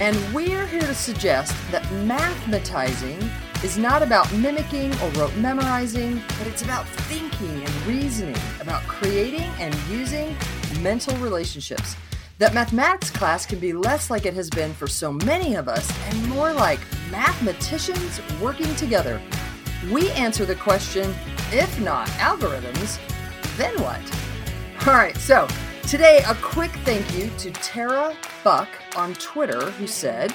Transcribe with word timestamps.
And 0.00 0.16
we're 0.32 0.64
here 0.66 0.80
to 0.80 0.94
suggest 0.94 1.52
that 1.72 1.82
mathematizing 2.06 3.28
is 3.64 3.76
not 3.76 4.00
about 4.00 4.32
mimicking 4.32 4.92
or 5.00 5.10
rote 5.10 5.34
memorizing, 5.36 6.22
but 6.38 6.46
it's 6.46 6.62
about 6.62 6.86
thinking 6.86 7.64
and 7.64 7.86
reasoning, 7.86 8.36
about 8.60 8.82
creating 8.82 9.50
and 9.58 9.74
using 9.90 10.36
mental 10.80 11.16
relationships. 11.16 11.96
That 12.38 12.54
mathematics 12.54 13.10
class 13.10 13.44
can 13.44 13.58
be 13.58 13.72
less 13.72 14.08
like 14.08 14.24
it 14.24 14.34
has 14.34 14.48
been 14.48 14.72
for 14.72 14.86
so 14.86 15.10
many 15.10 15.56
of 15.56 15.66
us 15.66 15.90
and 16.06 16.28
more 16.28 16.52
like 16.52 16.78
mathematicians 17.10 18.20
working 18.40 18.72
together. 18.76 19.20
We 19.90 20.12
answer 20.12 20.44
the 20.44 20.54
question 20.54 21.12
if 21.50 21.80
not 21.80 22.06
algorithms, 22.18 23.00
then 23.56 23.74
what? 23.82 24.00
All 24.86 24.94
right, 24.94 25.16
so 25.16 25.48
Today, 25.88 26.22
a 26.28 26.34
quick 26.42 26.70
thank 26.84 27.16
you 27.16 27.30
to 27.38 27.50
Tara 27.50 28.14
Buck 28.44 28.68
on 28.94 29.14
Twitter, 29.14 29.70
who 29.70 29.86
said, 29.86 30.34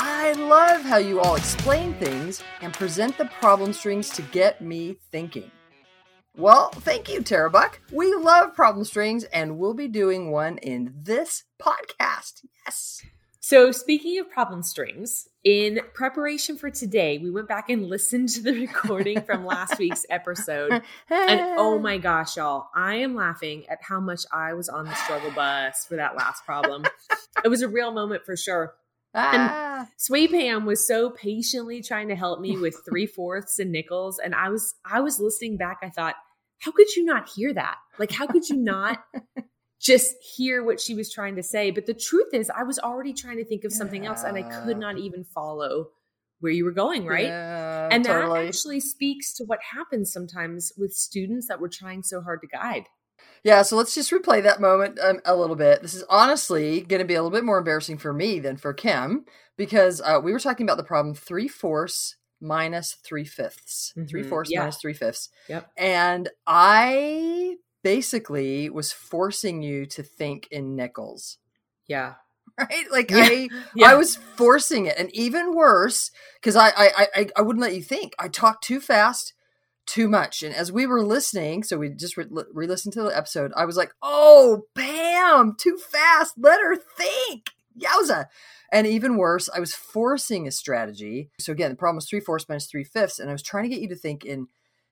I 0.00 0.32
love 0.32 0.82
how 0.82 0.96
you 0.96 1.20
all 1.20 1.36
explain 1.36 1.94
things 1.94 2.42
and 2.60 2.74
present 2.74 3.16
the 3.16 3.26
problem 3.26 3.72
strings 3.72 4.10
to 4.10 4.22
get 4.22 4.60
me 4.60 4.96
thinking. 5.12 5.48
Well, 6.36 6.70
thank 6.70 7.08
you, 7.08 7.22
Tara 7.22 7.48
Buck. 7.50 7.80
We 7.92 8.16
love 8.16 8.56
problem 8.56 8.84
strings 8.84 9.22
and 9.22 9.58
we'll 9.58 9.74
be 9.74 9.86
doing 9.86 10.32
one 10.32 10.58
in 10.58 10.92
this 10.92 11.44
podcast. 11.62 12.44
Yes. 12.66 13.02
So, 13.38 13.70
speaking 13.70 14.18
of 14.18 14.28
problem 14.28 14.64
strings, 14.64 15.28
in 15.44 15.80
preparation 15.94 16.56
for 16.56 16.70
today, 16.70 17.18
we 17.18 17.30
went 17.30 17.48
back 17.48 17.70
and 17.70 17.86
listened 17.86 18.28
to 18.30 18.42
the 18.42 18.52
recording 18.52 19.22
from 19.22 19.44
last 19.44 19.78
week's 19.78 20.04
episode. 20.10 20.82
And 21.08 21.40
oh 21.58 21.78
my 21.78 21.98
gosh, 21.98 22.36
y'all, 22.36 22.68
I 22.74 22.96
am 22.96 23.14
laughing 23.14 23.64
at 23.68 23.78
how 23.82 24.00
much 24.00 24.22
I 24.32 24.54
was 24.54 24.68
on 24.68 24.84
the 24.84 24.94
struggle 24.94 25.30
bus 25.30 25.86
for 25.86 25.96
that 25.96 26.16
last 26.16 26.44
problem. 26.44 26.84
it 27.44 27.48
was 27.48 27.62
a 27.62 27.68
real 27.68 27.92
moment 27.92 28.24
for 28.24 28.36
sure. 28.36 28.74
Ah. 29.14 29.78
And 29.80 29.88
Sway 29.96 30.28
Pam 30.28 30.66
was 30.66 30.86
so 30.86 31.10
patiently 31.10 31.82
trying 31.82 32.08
to 32.08 32.14
help 32.14 32.40
me 32.40 32.56
with 32.56 32.76
three 32.88 33.06
fourths 33.06 33.58
and 33.58 33.72
nickels. 33.72 34.20
And 34.22 34.34
I 34.34 34.50
was 34.50 34.74
I 34.84 35.00
was 35.00 35.18
listening 35.18 35.56
back, 35.56 35.78
I 35.82 35.88
thought, 35.88 36.14
how 36.58 36.70
could 36.70 36.94
you 36.94 37.04
not 37.04 37.28
hear 37.28 37.52
that? 37.54 37.76
Like, 37.98 38.12
how 38.12 38.26
could 38.26 38.48
you 38.48 38.56
not 38.56 39.02
just 39.80 40.14
hear 40.22 40.62
what 40.62 40.80
she 40.80 40.94
was 40.94 41.12
trying 41.12 41.36
to 41.36 41.42
say. 41.42 41.70
But 41.70 41.86
the 41.86 41.94
truth 41.94 42.34
is, 42.34 42.50
I 42.50 42.62
was 42.62 42.78
already 42.78 43.12
trying 43.12 43.38
to 43.38 43.44
think 43.44 43.64
of 43.64 43.72
something 43.72 44.04
yeah. 44.04 44.10
else 44.10 44.22
and 44.24 44.36
I 44.36 44.42
could 44.42 44.78
not 44.78 44.98
even 44.98 45.24
follow 45.24 45.88
where 46.40 46.52
you 46.52 46.64
were 46.64 46.72
going, 46.72 47.06
right? 47.06 47.26
Yeah, 47.26 47.88
and 47.90 48.04
totally. 48.04 48.40
that 48.40 48.48
actually 48.48 48.80
speaks 48.80 49.34
to 49.34 49.44
what 49.44 49.58
happens 49.74 50.12
sometimes 50.12 50.72
with 50.76 50.92
students 50.92 51.48
that 51.48 51.60
we're 51.60 51.68
trying 51.68 52.02
so 52.02 52.20
hard 52.20 52.40
to 52.42 52.46
guide. 52.46 52.84
Yeah, 53.44 53.62
so 53.62 53.76
let's 53.76 53.94
just 53.94 54.10
replay 54.10 54.42
that 54.42 54.60
moment 54.60 54.98
um, 54.98 55.20
a 55.24 55.36
little 55.36 55.56
bit. 55.56 55.82
This 55.82 55.94
is 55.94 56.04
honestly 56.08 56.80
going 56.80 57.00
to 57.00 57.06
be 57.06 57.14
a 57.14 57.22
little 57.22 57.36
bit 57.36 57.44
more 57.44 57.58
embarrassing 57.58 57.98
for 57.98 58.12
me 58.12 58.38
than 58.38 58.56
for 58.56 58.72
Kim 58.72 59.24
because 59.56 60.00
uh, 60.00 60.20
we 60.22 60.32
were 60.32 60.38
talking 60.38 60.64
about 60.64 60.78
the 60.78 60.82
problem 60.82 61.14
three 61.14 61.48
fourths 61.48 62.16
minus 62.40 62.94
three 63.04 63.24
fifths. 63.24 63.92
Mm-hmm. 63.96 64.06
Three 64.08 64.22
fourths 64.22 64.50
yeah. 64.50 64.60
minus 64.60 64.78
three 64.78 64.94
fifths. 64.94 65.28
Yep. 65.48 65.70
And 65.76 66.28
I 66.46 67.56
basically 67.82 68.68
was 68.70 68.92
forcing 68.92 69.62
you 69.62 69.86
to 69.86 70.02
think 70.02 70.48
in 70.50 70.76
nickels. 70.76 71.38
Yeah. 71.86 72.14
Right? 72.58 72.90
Like 72.90 73.10
yeah. 73.10 73.16
I 73.22 73.48
yeah. 73.74 73.90
I 73.90 73.94
was 73.94 74.16
forcing 74.16 74.84
it. 74.84 74.98
And 74.98 75.08
even 75.14 75.54
worse, 75.54 76.10
because 76.34 76.56
I, 76.56 76.68
I 76.68 77.06
I 77.14 77.28
I 77.36 77.42
wouldn't 77.42 77.62
let 77.62 77.74
you 77.74 77.82
think. 77.82 78.12
I 78.18 78.28
talked 78.28 78.64
too 78.64 78.80
fast, 78.80 79.32
too 79.86 80.08
much. 80.08 80.42
And 80.42 80.54
as 80.54 80.70
we 80.70 80.86
were 80.86 81.02
listening, 81.02 81.62
so 81.62 81.78
we 81.78 81.88
just 81.88 82.18
re 82.18 82.26
listened 82.54 82.92
to 82.94 83.02
the 83.02 83.16
episode, 83.16 83.52
I 83.56 83.64
was 83.64 83.76
like, 83.76 83.92
oh, 84.02 84.64
bam, 84.74 85.54
too 85.58 85.78
fast. 85.78 86.34
Let 86.36 86.60
her 86.60 86.76
think. 86.76 87.50
Yowza. 87.78 88.26
And 88.72 88.86
even 88.86 89.16
worse, 89.16 89.48
I 89.54 89.58
was 89.60 89.74
forcing 89.74 90.46
a 90.46 90.50
strategy. 90.50 91.30
So 91.40 91.52
again, 91.52 91.70
the 91.70 91.76
problem 91.76 91.96
was 91.96 92.08
three 92.08 92.20
fourths 92.20 92.48
minus 92.48 92.66
three 92.66 92.84
fifths. 92.84 93.18
And 93.18 93.28
I 93.28 93.32
was 93.32 93.42
trying 93.42 93.64
to 93.64 93.68
get 93.70 93.80
you 93.80 93.88
to 93.88 93.96
think 93.96 94.24
in 94.24 94.48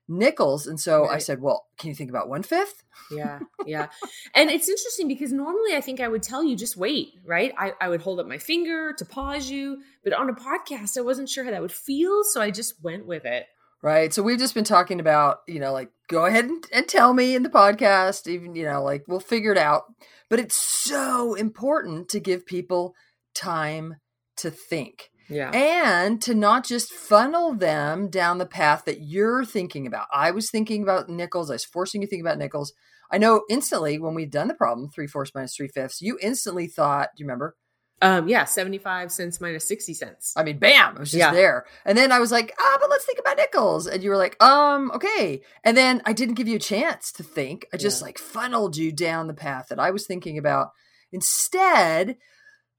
nickels. 0.09 0.67
And 0.67 0.79
so 0.79 1.03
right. 1.03 1.15
I 1.15 1.17
said, 1.19 1.41
well, 1.41 1.67
can 1.77 1.89
you 1.89 1.95
think 1.95 2.09
about 2.09 2.27
one 2.27 2.43
fifth? 2.43 2.83
Yeah. 3.11 3.39
Yeah. 3.65 3.89
and 4.33 4.49
it's 4.49 4.67
interesting 4.67 5.07
because 5.07 5.31
normally 5.31 5.75
I 5.75 5.81
think 5.81 5.99
I 5.99 6.07
would 6.07 6.23
tell 6.23 6.43
you 6.43 6.55
just 6.55 6.75
wait, 6.75 7.09
right? 7.23 7.53
I, 7.57 7.73
I 7.79 7.89
would 7.89 8.01
hold 8.01 8.19
up 8.19 8.25
my 8.25 8.39
finger 8.39 8.93
to 8.93 9.05
pause 9.05 9.49
you. 9.49 9.81
But 10.03 10.13
on 10.13 10.29
a 10.29 10.33
podcast, 10.33 10.97
I 10.97 11.01
wasn't 11.01 11.29
sure 11.29 11.43
how 11.43 11.51
that 11.51 11.61
would 11.61 11.71
feel. 11.71 12.23
So 12.23 12.41
I 12.41 12.49
just 12.49 12.81
went 12.81 13.05
with 13.05 13.25
it. 13.25 13.45
Right. 13.83 14.13
So 14.13 14.23
we've 14.23 14.39
just 14.39 14.55
been 14.55 14.63
talking 14.63 14.99
about, 14.99 15.39
you 15.47 15.59
know, 15.59 15.71
like 15.71 15.91
go 16.07 16.25
ahead 16.25 16.45
and, 16.45 16.65
and 16.73 16.87
tell 16.87 17.13
me 17.13 17.35
in 17.35 17.43
the 17.43 17.49
podcast, 17.49 18.27
even, 18.27 18.55
you 18.55 18.65
know, 18.65 18.83
like 18.83 19.05
we'll 19.07 19.19
figure 19.19 19.51
it 19.51 19.57
out. 19.57 19.83
But 20.29 20.39
it's 20.39 20.57
so 20.57 21.35
important 21.35 22.09
to 22.09 22.19
give 22.19 22.45
people 22.45 22.95
time 23.35 23.97
to 24.37 24.49
think. 24.49 25.11
Yeah. 25.29 25.51
And 25.51 26.21
to 26.23 26.33
not 26.33 26.65
just 26.65 26.91
funnel 26.91 27.53
them 27.53 28.09
down 28.09 28.39
the 28.39 28.45
path 28.45 28.85
that 28.85 29.01
you're 29.01 29.45
thinking 29.45 29.85
about. 29.85 30.07
I 30.13 30.31
was 30.31 30.49
thinking 30.49 30.83
about 30.83 31.09
nickels. 31.09 31.49
I 31.49 31.55
was 31.55 31.65
forcing 31.65 32.01
you 32.01 32.07
to 32.07 32.09
think 32.09 32.21
about 32.21 32.37
nickels. 32.37 32.73
I 33.11 33.17
know 33.17 33.43
instantly 33.49 33.99
when 33.99 34.13
we'd 34.13 34.31
done 34.31 34.47
the 34.47 34.53
problem, 34.53 34.89
three 34.89 35.07
fourths 35.07 35.31
minus 35.33 35.55
three 35.55 35.67
fifths, 35.67 36.01
you 36.01 36.17
instantly 36.21 36.67
thought, 36.67 37.09
do 37.15 37.21
you 37.21 37.25
remember? 37.25 37.55
Um, 38.01 38.29
yeah, 38.29 38.45
75 38.45 39.11
cents 39.11 39.41
minus 39.41 39.67
60 39.67 39.93
cents. 39.93 40.33
I 40.37 40.43
mean, 40.43 40.57
bam, 40.57 40.95
it 40.95 40.99
was 40.99 41.11
just 41.11 41.19
yeah. 41.19 41.33
there. 41.33 41.65
And 41.85 41.97
then 41.97 42.11
I 42.11 42.19
was 42.19 42.31
like, 42.31 42.53
ah, 42.57 42.77
but 42.79 42.89
let's 42.89 43.05
think 43.05 43.19
about 43.19 43.37
nickels. 43.37 43.87
And 43.87 44.01
you 44.01 44.09
were 44.09 44.17
like, 44.17 44.41
um, 44.41 44.91
okay. 44.91 45.41
And 45.65 45.75
then 45.75 46.01
I 46.05 46.13
didn't 46.13 46.35
give 46.35 46.47
you 46.47 46.55
a 46.55 46.59
chance 46.59 47.11
to 47.13 47.23
think. 47.23 47.65
I 47.73 47.77
just 47.77 47.99
yeah. 47.99 48.05
like 48.05 48.17
funneled 48.17 48.77
you 48.77 48.93
down 48.93 49.27
the 49.27 49.33
path 49.33 49.67
that 49.69 49.79
I 49.79 49.91
was 49.91 50.07
thinking 50.07 50.37
about. 50.37 50.69
Instead, 51.11 52.17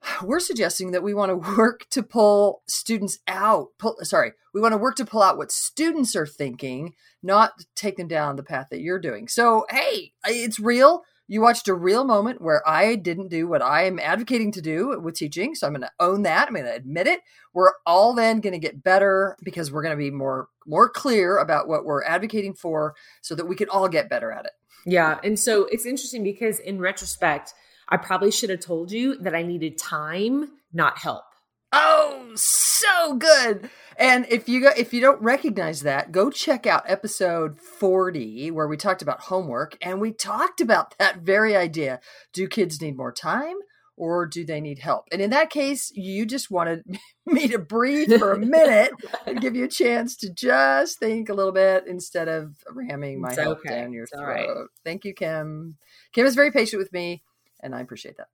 we're 0.23 0.41
suggesting 0.41 0.93
that 0.93 1.03
we 1.03 1.15
want 1.15 1.31
to 1.31 1.57
work 1.57 1.89
to 1.91 2.03
pull 2.03 2.63
students 2.67 3.19
out 3.27 3.69
pull, 3.79 3.97
sorry 4.03 4.33
we 4.53 4.61
want 4.61 4.73
to 4.73 4.79
work 4.79 4.97
to 4.97 5.05
pull 5.05 5.23
out 5.23 5.37
what 5.37 5.53
students 5.53 6.17
are 6.17 6.27
thinking 6.27 6.95
not 7.23 7.53
take 7.77 7.97
them 7.97 8.09
down 8.09 8.37
the 8.37 8.43
path 8.43 8.69
that 8.71 8.81
you're 8.81 8.99
doing. 8.99 9.29
So 9.29 9.67
hey 9.71 10.13
it's 10.25 10.59
real. 10.59 11.03
You 11.29 11.41
watched 11.41 11.69
a 11.69 11.75
real 11.75 12.05
moment 12.05 12.43
where 12.43 12.67
i 12.69 12.97
didn't 12.97 13.29
do 13.29 13.47
what 13.47 13.63
i 13.63 13.85
am 13.85 14.01
advocating 14.01 14.51
to 14.53 14.61
do 14.61 14.99
with 15.01 15.15
teaching 15.15 15.55
so 15.55 15.67
i'm 15.67 15.73
going 15.73 15.83
to 15.83 15.91
own 16.01 16.23
that 16.23 16.49
i'm 16.49 16.55
going 16.55 16.67
to 16.67 16.75
admit 16.75 17.07
it. 17.07 17.21
We're 17.53 17.73
all 17.87 18.15
then 18.15 18.41
going 18.41 18.53
to 18.53 18.59
get 18.59 18.83
better 18.83 19.37
because 19.43 19.71
we're 19.71 19.83
going 19.83 19.97
to 19.97 20.05
be 20.05 20.11
more 20.11 20.49
more 20.67 20.89
clear 20.89 21.39
about 21.39 21.69
what 21.69 21.85
we're 21.85 22.05
advocating 22.05 22.55
for 22.55 22.95
so 23.23 23.35
that 23.35 23.47
we 23.47 23.57
can 23.57 23.69
all 23.69 23.89
get 23.89 24.09
better 24.09 24.33
at 24.33 24.47
it. 24.47 24.53
Yeah 24.87 25.21
and 25.23 25.39
so 25.39 25.67
it's 25.67 25.87
interesting 25.87 26.25
because 26.25 26.59
in 26.59 26.81
retrospect 26.81 27.55
I 27.91 27.97
probably 27.97 28.31
should 28.31 28.51
have 28.51 28.61
told 28.61 28.93
you 28.93 29.17
that 29.19 29.35
I 29.35 29.43
needed 29.43 29.79
time, 29.79 30.51
not 30.73 30.99
help. 30.99 31.25
Oh, 31.73 32.33
so 32.35 33.15
good. 33.15 33.71
And 33.97 34.27
if 34.29 34.49
you 34.49 34.61
go, 34.63 34.71
if 34.77 34.93
you 34.93 35.01
don't 35.01 35.23
recognize 35.23 35.83
that, 35.83 36.11
go 36.11 36.31
check 36.31 36.67
out 36.67 36.83
episode 36.87 37.61
40 37.61 38.51
where 38.51 38.67
we 38.67 38.77
talked 38.77 39.03
about 39.03 39.21
homework 39.23 39.77
and 39.83 40.01
we 40.01 40.13
talked 40.13 40.61
about 40.61 40.97
that 40.99 41.19
very 41.19 41.57
idea. 41.57 42.01
Do 42.33 42.49
kids 42.49 42.81
need 42.81 42.97
more 42.97 43.13
time 43.13 43.55
or 43.97 44.27
do 44.27 44.45
they 44.45 44.61
need 44.61 44.81
help? 44.81 45.05
And 45.13 45.21
in 45.23 45.31
that 45.31 45.51
case, 45.51 45.93
you 45.95 46.27
just 46.27 46.51
wanted 46.51 46.83
me 47.27 47.47
to 47.49 47.59
breathe 47.59 48.19
for 48.19 48.33
a 48.33 48.39
minute 48.45 48.91
and 49.27 49.41
give 49.41 49.55
you 49.55 49.65
a 49.65 49.69
chance 49.69 50.17
to 50.19 50.33
just 50.33 50.99
think 50.99 51.29
a 51.29 51.35
little 51.35 51.53
bit 51.53 51.85
instead 51.87 52.27
of 52.27 52.57
ramming 52.73 53.21
my 53.21 53.29
It's 53.29 53.39
help 53.39 53.59
okay. 53.61 53.81
down 53.81 53.93
your 53.93 54.05
It's 54.05 54.13
throat. 54.13 54.27
right. 54.27 54.67
Thank 54.85 55.05
you, 55.05 55.15
Kim. 55.15 55.77
Kim 56.13 56.27
is 56.27 56.35
very 56.35 56.51
patient 56.51 56.81
with 56.81 56.93
me 56.93 57.23
and 57.63 57.75
I 57.75 57.81
appreciate 57.81 58.17
that. 58.17 58.29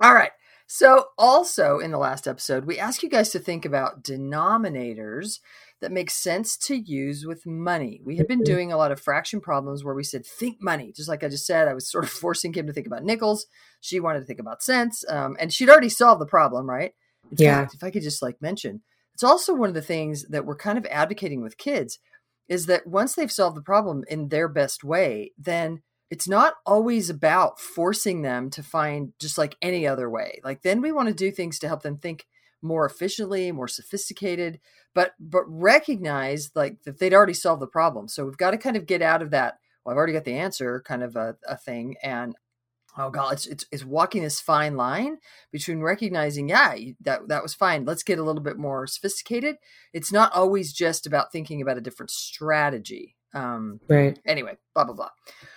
All 0.00 0.14
right. 0.14 0.32
So, 0.66 1.08
also 1.18 1.78
in 1.78 1.90
the 1.90 1.98
last 1.98 2.26
episode, 2.26 2.64
we 2.64 2.78
asked 2.78 3.02
you 3.02 3.10
guys 3.10 3.30
to 3.30 3.38
think 3.38 3.64
about 3.64 4.02
denominators 4.02 5.40
that 5.80 5.92
make 5.92 6.10
sense 6.10 6.56
to 6.56 6.74
use 6.74 7.26
with 7.26 7.44
money. 7.44 8.00
We 8.02 8.16
had 8.16 8.26
been 8.26 8.40
Mhm. 8.40 8.46
doing 8.46 8.72
a 8.72 8.76
lot 8.76 8.90
of 8.90 9.00
fraction 9.00 9.40
problems 9.40 9.84
where 9.84 9.94
we 9.94 10.02
said, 10.02 10.24
think 10.24 10.62
money. 10.62 10.92
Just 10.92 11.08
like 11.08 11.22
I 11.22 11.28
just 11.28 11.46
said, 11.46 11.68
I 11.68 11.74
was 11.74 11.90
sort 11.90 12.04
of 12.04 12.10
forcing 12.26 12.52
Kim 12.52 12.66
to 12.66 12.72
think 12.72 12.86
about 12.86 13.04
nickels. 13.04 13.46
She 13.80 14.00
wanted 14.00 14.20
to 14.20 14.24
think 14.26 14.40
about 14.40 14.62
cents. 14.62 15.04
Um, 15.08 15.36
and 15.38 15.52
she'd 15.52 15.68
already 15.68 15.90
solved 15.90 16.20
the 16.20 16.26
problem, 16.26 16.68
right? 16.68 16.92
In 17.30 17.36
Yeah. 17.36 17.60
fact, 17.60 17.74
if 17.74 17.84
I 17.84 17.90
could 17.90 18.02
just 18.02 18.22
like 18.22 18.40
mention, 18.40 18.82
it's 19.12 19.22
also 19.24 19.54
one 19.54 19.68
of 19.68 19.74
the 19.74 19.82
things 19.82 20.24
that 20.30 20.46
we're 20.46 20.56
kind 20.56 20.78
of 20.78 20.86
advocating 20.86 21.42
with 21.42 21.58
kids 21.58 21.98
is 22.48 22.66
that 22.66 22.86
once 22.86 23.14
they've 23.14 23.30
solved 23.30 23.56
the 23.56 23.62
problem 23.62 24.04
in 24.08 24.28
their 24.28 24.48
best 24.48 24.82
way, 24.84 25.32
then 25.38 25.82
it's 26.10 26.28
not 26.28 26.54
always 26.66 27.10
about 27.10 27.58
forcing 27.58 28.22
them 28.22 28.50
to 28.50 28.62
find 28.62 29.12
just 29.18 29.38
like 29.38 29.56
any 29.62 29.86
other 29.86 30.08
way. 30.08 30.40
Like 30.44 30.62
then 30.62 30.80
we 30.80 30.92
want 30.92 31.08
to 31.08 31.14
do 31.14 31.30
things 31.30 31.58
to 31.60 31.68
help 31.68 31.82
them 31.82 31.98
think 31.98 32.26
more 32.62 32.86
efficiently, 32.86 33.52
more 33.52 33.68
sophisticated, 33.68 34.60
but 34.94 35.12
but 35.20 35.44
recognize 35.46 36.50
like 36.54 36.82
that 36.84 36.98
they'd 36.98 37.14
already 37.14 37.34
solved 37.34 37.62
the 37.62 37.66
problem. 37.66 38.08
So 38.08 38.24
we've 38.24 38.36
got 38.36 38.52
to 38.52 38.58
kind 38.58 38.76
of 38.76 38.86
get 38.86 39.02
out 39.02 39.22
of 39.22 39.30
that. 39.30 39.58
Well, 39.84 39.92
I've 39.92 39.98
already 39.98 40.14
got 40.14 40.24
the 40.24 40.38
answer, 40.38 40.80
kind 40.80 41.02
of 41.02 41.14
a, 41.14 41.36
a 41.46 41.56
thing, 41.58 41.96
and 42.02 42.34
oh 42.96 43.10
god, 43.10 43.34
it's, 43.34 43.46
it's 43.46 43.66
it's 43.70 43.84
walking 43.84 44.22
this 44.22 44.40
fine 44.40 44.76
line 44.76 45.18
between 45.52 45.80
recognizing, 45.80 46.48
yeah, 46.48 46.74
that 47.02 47.28
that 47.28 47.42
was 47.42 47.54
fine. 47.54 47.84
Let's 47.84 48.02
get 48.02 48.18
a 48.18 48.22
little 48.22 48.42
bit 48.42 48.56
more 48.56 48.86
sophisticated. 48.86 49.56
It's 49.92 50.12
not 50.12 50.32
always 50.32 50.72
just 50.72 51.06
about 51.06 51.32
thinking 51.32 51.60
about 51.60 51.76
a 51.76 51.82
different 51.82 52.10
strategy. 52.10 53.16
Um, 53.34 53.80
Right. 53.88 54.18
anyway, 54.24 54.56
blah 54.74 54.84
blah 54.84 54.94
blah. 54.94 55.10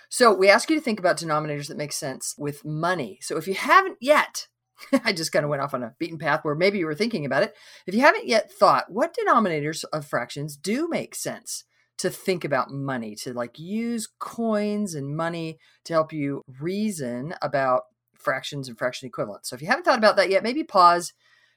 So 0.09 0.33
we 0.33 0.49
ask 0.49 0.69
you 0.69 0.75
to 0.75 0.81
think 0.81 0.99
about 0.99 1.17
denominators 1.17 1.67
that 1.67 1.77
make 1.77 1.91
sense 1.91 2.33
with 2.37 2.65
money. 2.65 3.19
So 3.21 3.37
if 3.37 3.47
you 3.47 3.53
haven't 3.55 3.97
yet, 3.99 4.47
I 5.03 5.11
just 5.11 5.31
kind 5.31 5.43
of 5.43 5.49
went 5.49 5.61
off 5.61 5.73
on 5.73 5.83
a 5.83 5.93
beaten 5.99 6.17
path 6.17 6.43
where 6.43 6.55
maybe 6.55 6.77
you 6.77 6.85
were 6.85 6.95
thinking 6.95 7.25
about 7.25 7.43
it. 7.43 7.55
If 7.85 7.93
you 7.93 8.01
haven't 8.01 8.27
yet 8.27 8.51
thought, 8.51 8.91
what 8.91 9.15
denominators 9.15 9.83
of 9.91 10.05
fractions 10.05 10.55
do 10.55 10.87
make 10.87 11.15
sense 11.15 11.65
to 11.97 12.09
think 12.09 12.43
about 12.43 12.71
money, 12.71 13.15
to 13.15 13.33
like 13.33 13.57
use 13.57 14.07
coins 14.19 14.93
and 14.93 15.15
money 15.15 15.57
to 15.85 15.93
help 15.93 16.13
you 16.13 16.43
reason 16.59 17.33
about 17.41 17.83
fractions 18.13 18.67
and 18.67 18.77
fraction 18.77 19.07
equivalents. 19.07 19.49
So 19.49 19.55
if 19.55 19.61
you 19.61 19.67
haven't 19.67 19.83
thought 19.83 19.97
about 19.97 20.15
that 20.17 20.29
yet, 20.29 20.43
maybe 20.43 20.63
pause 20.63 21.13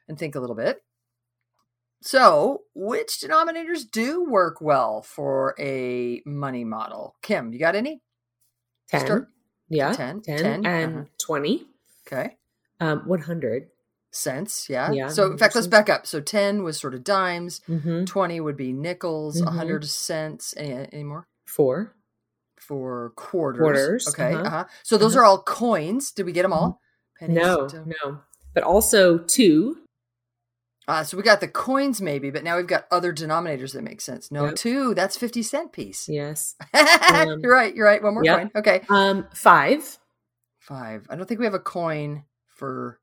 and 0.09 0.19
think 0.19 0.35
a 0.35 0.41
little 0.41 0.57
bit. 0.57 0.83
So, 2.03 2.63
which 2.75 3.21
denominators 3.23 3.83
do 3.91 4.25
work 4.25 4.63
well 4.63 5.03
for 5.03 5.55
a 5.59 6.23
money 6.25 6.65
model? 6.65 7.15
Kim, 7.21 7.53
you 7.53 7.59
got 7.59 7.77
any? 7.77 8.01
10. 8.91 9.01
Start- 9.07 9.29
yeah. 9.69 9.93
10, 9.93 10.21
10, 10.23 10.39
10, 10.39 10.67
and 10.67 10.95
uh-huh. 10.95 11.05
20. 11.19 11.67
Okay. 12.07 12.37
Um, 12.81 13.01
100. 13.07 13.69
Cents, 14.13 14.69
yeah. 14.69 14.91
Yeah, 14.91 15.07
So, 15.07 15.31
in 15.31 15.39
fact, 15.39 15.55
let's 15.55 15.69
back 15.69 15.89
up. 15.89 16.05
So, 16.05 16.21
10 16.21 16.65
was 16.65 16.77
sort 16.81 16.95
of 16.95 17.05
dimes, 17.05 17.61
Mm-hmm. 17.69 18.07
20 18.07 18.41
would 18.41 18.57
be 18.57 18.73
nickels, 18.73 19.41
Mhm. 19.41 19.45
100 19.47 19.85
cents. 19.85 20.53
Any, 20.57 20.89
any 20.93 21.05
more? 21.05 21.29
4. 21.47 21.95
For 22.59 23.13
quarters. 23.15 23.61
Quarters, 23.61 24.09
Okay. 24.09 24.33
uh-huh. 24.35 24.43
Uh-huh. 24.45 24.65
So, 24.83 24.99
those 24.99 25.15
Uh-huh. 25.15 25.23
are 25.23 25.27
all 25.27 25.43
coins. 25.45 26.11
Did 26.11 26.27
we 26.27 26.33
get 26.33 26.43
them 26.43 26.53
all? 26.53 26.81
Pennies, 27.21 27.37
No, 27.37 27.69
no. 27.87 28.19
But 28.53 28.65
also 28.65 29.19
2. 29.19 29.79
Uh, 30.91 31.05
so, 31.05 31.17
we 31.17 31.23
got 31.23 31.41
the 31.41 31.47
coins 31.49 32.01
maybe, 32.01 32.31
but 32.31 32.43
now 32.43 32.57
we've 32.57 32.67
got 32.67 32.87
other 32.91 33.13
denominators 33.13 33.73
that 33.75 33.83
make 33.83 34.01
sense. 34.01 34.31
No, 34.33 34.47
Yep. 34.47 34.55
two, 34.57 34.95
that's 34.95 35.17
50 35.17 35.43
cent 35.43 35.73
piece. 35.73 36.09
Yes. 36.09 36.57
you're 36.75 37.53
right. 37.53 37.75
You're 37.75 37.87
right. 37.87 38.03
One 38.03 38.15
more 38.15 38.25
yep. 38.25 38.39
coin. 38.39 38.51
Okay. 38.57 38.81
Um, 38.89 39.29
5. 39.35 39.99
Five. 40.59 41.07
I 41.09 41.15
don't 41.17 41.27
think 41.27 41.39
we 41.39 41.47
have 41.47 41.55
a 41.55 41.61
coin 41.61 42.25
for 42.49 42.99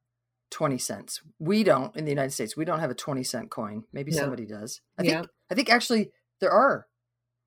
20 0.51 0.78
cents. 0.78 1.22
We 1.39 1.63
don't 1.63 1.95
in 1.95 2.04
the 2.06 2.12
United 2.12 2.31
States. 2.31 2.57
We 2.57 2.66
don't 2.66 2.80
have 2.80 2.92
a 2.92 2.95
20 2.95 3.24
cent 3.24 3.50
coin. 3.51 3.84
Maybe 3.94 4.12
No. 4.12 4.18
somebody 4.19 4.45
does. 4.45 4.81
I 4.98 5.04
Yeah. 5.04 5.19
think 5.22 5.30
I 5.50 5.56
think 5.56 5.69
actually 5.69 6.12
there 6.42 6.51
are 6.51 6.88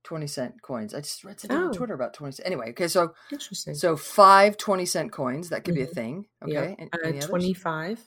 20 0.05 0.27
cent 0.27 0.63
coins. 0.63 0.95
I 0.95 1.01
just 1.01 1.23
read 1.23 1.39
something 1.39 1.57
on 1.57 1.69
Oh. 1.69 1.73
Twitter 1.73 1.93
about 1.95 2.15
20 2.15 2.33
cent. 2.33 2.47
Anyway, 2.47 2.71
okay, 2.71 2.89
so 2.89 3.15
Interesting. 3.31 3.75
so 3.75 3.95
five 3.97 4.57
20 4.57 4.87
cent 4.87 5.13
coins, 5.13 5.51
that 5.51 5.65
could 5.65 5.75
be 5.75 5.83
a 5.83 5.87
Mhm. 5.87 5.93
thing. 5.95 6.27
Okay. 6.43 6.77
And, 6.79 6.91
Uh, 7.23 7.27
25. 7.27 8.01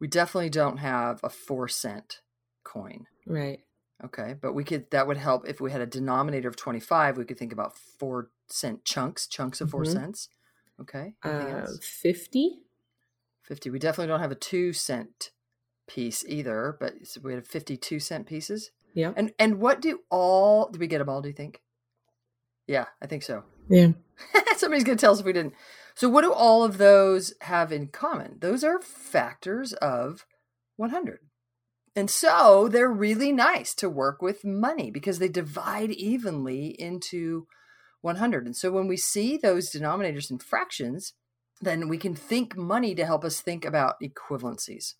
We 0.00 0.06
definitely 0.06 0.50
don't 0.50 0.78
have 0.78 1.20
a 1.22 1.28
4 1.28 1.68
cent 1.68 2.20
coin. 2.64 3.06
Right. 3.26 3.60
Okay, 4.04 4.34
but 4.40 4.52
we 4.52 4.62
could 4.62 4.90
that 4.92 5.06
would 5.08 5.16
help 5.16 5.46
if 5.48 5.60
we 5.60 5.72
had 5.72 5.80
a 5.80 5.86
denominator 5.86 6.48
of 6.48 6.54
25, 6.56 7.16
we 7.18 7.24
could 7.24 7.38
think 7.38 7.52
about 7.52 7.76
4 7.76 8.30
cent 8.48 8.84
chunks, 8.84 9.26
chunks 9.26 9.60
of 9.60 9.70
4 9.70 9.82
Mhm. 9.82 9.92
cents. 9.92 10.28
Okay. 10.80 11.14
Uh, 11.24 11.28
else? 11.28 11.78
50. 11.82 12.60
50. 13.42 13.70
We 13.70 13.78
definitely 13.80 14.06
don't 14.08 14.20
have 14.20 14.30
a 14.30 14.36
2 14.36 14.72
cent 14.72 15.30
piece 15.88 16.24
either, 16.28 16.76
but 16.78 16.94
we 17.24 17.32
have 17.34 17.46
52 17.48 17.98
cent 17.98 18.26
pieces. 18.26 18.70
Yeah. 18.94 19.12
And 19.16 19.32
and 19.38 19.58
what 19.58 19.80
do 19.80 20.00
all 20.10 20.68
did 20.70 20.80
we 20.80 20.86
get 20.86 20.98
them 20.98 21.08
all, 21.08 21.20
do 21.22 21.28
you 21.28 21.34
think? 21.34 21.60
Yeah, 22.66 22.86
I 23.02 23.06
think 23.06 23.22
so. 23.22 23.44
Yeah. 23.68 23.92
Somebody's 24.56 24.84
going 24.84 24.98
to 24.98 25.00
tell 25.00 25.12
us 25.12 25.20
if 25.20 25.26
we 25.26 25.32
didn't. 25.32 25.54
So 25.98 26.08
what 26.08 26.22
do 26.22 26.32
all 26.32 26.62
of 26.62 26.78
those 26.78 27.34
have 27.40 27.72
in 27.72 27.88
common? 27.88 28.36
Those 28.38 28.62
are 28.62 28.80
factors 28.80 29.72
of 29.72 30.24
100. 30.76 31.18
And 31.96 32.08
so 32.08 32.68
they're 32.68 32.88
really 32.88 33.32
nice 33.32 33.74
to 33.74 33.90
work 33.90 34.22
with 34.22 34.44
money 34.44 34.92
because 34.92 35.18
they 35.18 35.28
divide 35.28 35.90
evenly 35.90 36.68
into 36.80 37.48
100. 38.02 38.46
And 38.46 38.54
so 38.54 38.70
when 38.70 38.86
we 38.86 38.96
see 38.96 39.36
those 39.36 39.72
denominators 39.72 40.30
in 40.30 40.38
fractions, 40.38 41.14
then 41.60 41.88
we 41.88 41.98
can 41.98 42.14
think 42.14 42.56
money 42.56 42.94
to 42.94 43.04
help 43.04 43.24
us 43.24 43.40
think 43.40 43.64
about 43.64 43.96
equivalencies. 44.00 44.94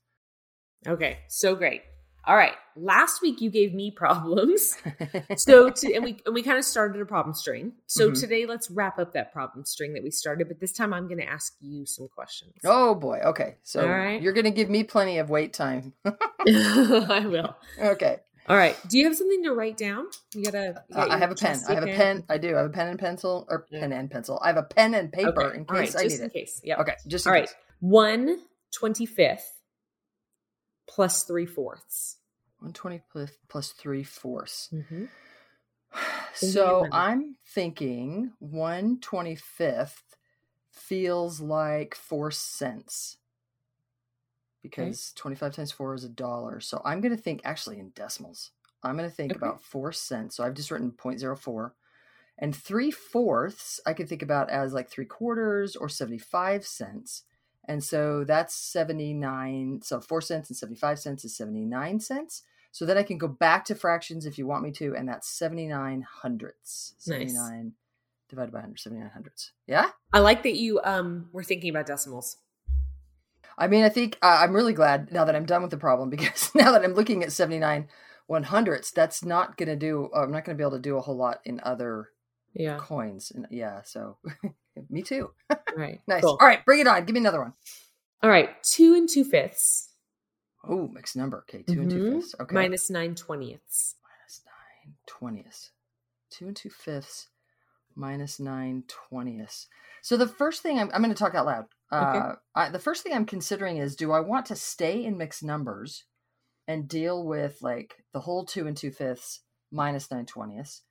Okay. 0.85 1.21
So 1.29 1.55
great. 1.55 1.83
All 2.29 2.37
right. 2.37 2.53
Last 2.77 3.23
week 3.23 3.41
you 3.41 3.51
gave 3.51 3.73
me 3.75 3.91
problems. 3.97 4.77
So 5.37 5.71
to, 5.71 5.95
and 5.95 6.05
we 6.05 6.19
and 6.27 6.35
we 6.35 6.43
kind 6.43 6.59
of 6.59 6.65
started 6.65 7.01
a 7.01 7.07
problem 7.07 7.35
string. 7.35 7.73
So 7.87 8.11
Mhm. 8.11 8.21
today 8.21 8.45
let's 8.47 8.71
wrap 8.71 8.99
up 8.99 9.15
that 9.15 9.33
problem 9.33 9.65
string 9.65 9.95
that 9.95 10.03
we 10.03 10.11
started, 10.11 10.47
but 10.49 10.61
this 10.61 10.73
time 10.73 10.93
I'm 10.93 11.07
going 11.09 11.19
to 11.21 11.29
ask 11.29 11.55
you 11.61 11.87
some 11.87 12.09
questions. 12.09 12.53
oh 12.65 12.95
boy. 12.95 13.19
Okay. 13.25 13.57
So 13.63 13.83
All 13.83 13.89
right. 13.89 14.21
you're 14.21 14.33
going 14.35 14.45
to 14.45 14.51
give 14.51 14.69
me 14.71 14.85
plenty 14.85 15.19
of 15.19 15.31
wait 15.31 15.55
time. 15.55 15.95
I 16.05 17.25
will. 17.27 17.57
okay. 17.81 18.19
All 18.49 18.57
right. 18.57 18.77
Do 18.89 18.99
you 18.99 19.05
have 19.07 19.17
something 19.17 19.43
to 19.45 19.53
write 19.53 19.77
down? 19.77 20.07
You 20.35 20.45
gotta. 20.45 20.83
you 20.89 20.97
Uh, 20.97 21.07
I 21.11 21.19
have 21.19 21.31
a 21.31 21.35
pen. 21.35 21.61
I 21.69 21.75
have 21.75 21.83
a 21.85 21.87
pen. 21.87 22.25
I 22.29 22.39
do. 22.39 22.55
I 22.55 22.59
have 22.59 22.67
a 22.67 22.71
pen 22.71 22.89
and 22.89 22.99
pencil, 22.99 23.47
or 23.51 23.67
Yeah. 23.71 23.81
pen 23.81 23.93
and 23.93 24.11
pencil. 24.11 24.39
I 24.43 24.49
have 24.49 24.57
a 24.57 24.63
pen 24.63 24.95
and 24.95 25.11
paper 25.13 25.43
Okay. 25.45 25.59
in 25.59 25.67
All 25.69 25.77
right. 25.77 25.85
case 25.87 25.97
I 25.97 26.03
Just 26.05 26.17
need 26.17 26.23
in 26.25 26.31
it. 26.31 26.33
case. 26.33 26.61
Yeah. 26.65 26.81
Okay, 26.81 26.95
just 27.07 27.27
in 27.27 27.31
All 27.31 27.35
right. 27.35 27.47
case. 27.47 27.55
One 27.81 28.39
twenty 28.73 29.05
fifth 29.07 29.53
plus 30.89 31.25
three 31.25 31.47
fourths. 31.47 32.17
One 32.61 32.73
twenty 32.73 33.01
plus 33.11 33.31
plus 33.49 33.73
three 33.73 34.03
fourths. 34.05 34.71
Mm-hmm. 34.73 35.05
So. 36.35 36.87
I'm 36.93 37.37
thinking 37.47 38.33
one 38.39 39.01
twenty 39.01 39.35
fifth 39.35 40.17
feels 40.71 41.41
like 41.41 41.95
four 41.97 42.31
cents 42.31 43.17
because 44.63 45.13
twenty 45.17 45.35
five 45.35 45.55
times 45.55 45.73
four 45.73 45.95
is 45.95 46.05
a 46.05 46.09
dollar. 46.09 46.61
So 46.61 46.81
I'm 46.85 47.01
going 47.01 47.17
to 47.17 47.21
think 47.21 47.41
actually 47.45 47.79
in 47.81 47.91
decimals. 47.95 48.53
I'm 48.83 48.97
going 48.97 49.09
to 49.09 49.15
think 49.15 49.33
Okay. 49.33 49.39
about 49.39 49.63
four 49.63 49.91
cents. 49.93 50.37
So 50.37 50.45
I've 50.45 50.55
just 50.55 50.71
written 50.71 50.93
0.04. 50.93 51.73
And 52.39 52.55
three 52.55 52.93
fourths, 52.93 53.81
I 53.85 53.93
could 53.93 54.09
think 54.09 54.23
about 54.23 54.49
as 54.51 54.73
like 54.73 54.89
three 54.89 55.05
quarters 55.07 55.75
or 55.75 55.89
75 55.89 56.65
cents. 56.65 57.25
And 57.69 57.85
so 57.85 58.25
that's 58.25 58.55
79. 58.55 59.81
So 59.85 60.01
four 60.01 60.21
cents 60.21 60.49
and 60.51 60.57
75 60.57 60.99
cents 60.99 61.25
is 61.25 61.37
79 61.37 62.01
cents. 62.01 62.43
So 62.73 62.85
then 62.87 62.99
I 62.99 63.03
can 63.03 63.19
go 63.19 63.29
back 63.29 63.65
to 63.67 63.75
fractions 63.75 64.27
if 64.27 64.39
you 64.39 64.47
want 64.47 64.63
me 64.63 64.71
to, 64.73 64.95
and 64.97 65.09
that's 65.09 65.29
79 65.29 66.03
hundredths. 66.23 66.95
Nice. 67.07 67.33
79 67.35 67.73
divided 68.29 68.53
by 68.53 68.59
100, 68.59 68.79
79 68.81 69.11
hundredths. 69.11 69.53
Yeah? 69.67 69.91
I 70.13 70.19
like 70.21 70.43
that 70.43 70.57
you 70.57 70.81
um 70.83 71.29
were 71.33 71.45
thinking 71.45 71.71
about 71.71 71.87
decimals. 71.87 72.37
I 73.57 73.67
mean, 73.67 73.85
I 73.85 73.89
think 73.89 74.17
uh, 74.23 74.39
I'm 74.41 74.53
really 74.55 74.73
glad 74.73 75.11
now 75.13 75.25
that 75.25 75.35
I'm 75.35 75.47
done 75.47 75.63
with 75.63 75.71
the 75.71 75.77
problem 75.79 76.11
because 76.17 76.51
now 76.55 76.73
that 76.73 76.85
I'm 76.85 76.95
looking 76.95 77.23
at 77.23 77.33
79 77.33 77.89
one 78.27 78.43
hundredths, 78.45 78.91
that's 78.91 79.25
not 79.25 79.57
going 79.57 79.71
to 79.71 79.77
do, 79.77 80.11
uh, 80.15 80.21
I'm 80.23 80.31
not 80.31 80.45
going 80.45 80.57
to 80.57 80.61
be 80.61 80.67
able 80.67 80.77
to 80.77 80.83
do 80.83 80.97
a 80.99 81.01
whole 81.01 81.17
lot 81.17 81.41
in 81.47 81.61
other 81.65 82.11
Yeah. 82.53 82.77
coins. 82.79 83.33
And 83.35 83.47
yeah, 83.51 83.81
so 83.83 84.19
me 84.91 85.03
too. 85.03 85.31
Right. 85.77 86.01
Nice. 86.07 86.23
Cool. 86.23 86.39
All 86.41 86.47
right, 86.47 86.65
bring 86.65 86.81
it 86.81 86.87
on. 86.87 87.05
Give 87.05 87.15
me 87.15 87.21
another 87.21 87.41
one. 87.41 87.53
All 88.23 88.31
right. 88.31 88.51
Two 88.63 88.95
and 88.95 89.09
two 89.09 89.25
fifths 89.25 89.87
Oh, 90.69 90.89
mixed 90.89 91.17
number. 91.17 91.45
Okay, 91.49 91.63
2 91.63 91.81
and 91.81 91.91
two 91.91 91.99
Mhm. 91.99 92.15
fifths. 92.17 92.35
Okay. 92.41 92.55
Minus 92.55 92.91
nine 92.91 93.15
twentieths. 93.15 93.95
minus 94.03 94.43
nine 94.45 94.95
twentieths. 95.07 95.71
Two 96.31 96.49
and 96.49 96.57
two 96.57 96.69
fifths 96.69 97.29
minus 97.95 98.39
nine 98.41 98.85
twentieths. 98.89 99.67
So 100.03 100.17
the 100.17 100.27
first 100.29 100.63
thing 100.63 100.79
I'm, 100.79 100.91
I'm 100.93 101.01
going 101.03 101.15
to 101.15 101.19
talk 101.19 101.35
out 101.35 101.47
loud. 101.47 101.67
Okay. 101.93 102.19
Uh, 102.19 102.33
I, 102.55 102.69
the 102.71 102.79
first 102.79 103.03
thing 103.03 103.13
I'm 103.15 103.25
considering 103.25 103.79
is 103.79 103.97
do 103.97 104.13
I 104.13 104.21
want 104.21 104.47
to 104.47 104.57
stay 104.57 105.05
in 105.05 105.17
mixed 105.17 105.43
numbers 105.43 106.05
and 106.67 106.87
deal 106.89 107.25
with 107.25 107.63
like 107.63 108.05
the 108.13 108.21
whole 108.21 108.45
two 108.45 108.67
and 108.67 108.77
two 108.77 108.91
fifths 108.91 109.41
minus 109.71 110.11
nine 110.11 110.27
twentieths? 110.27 110.83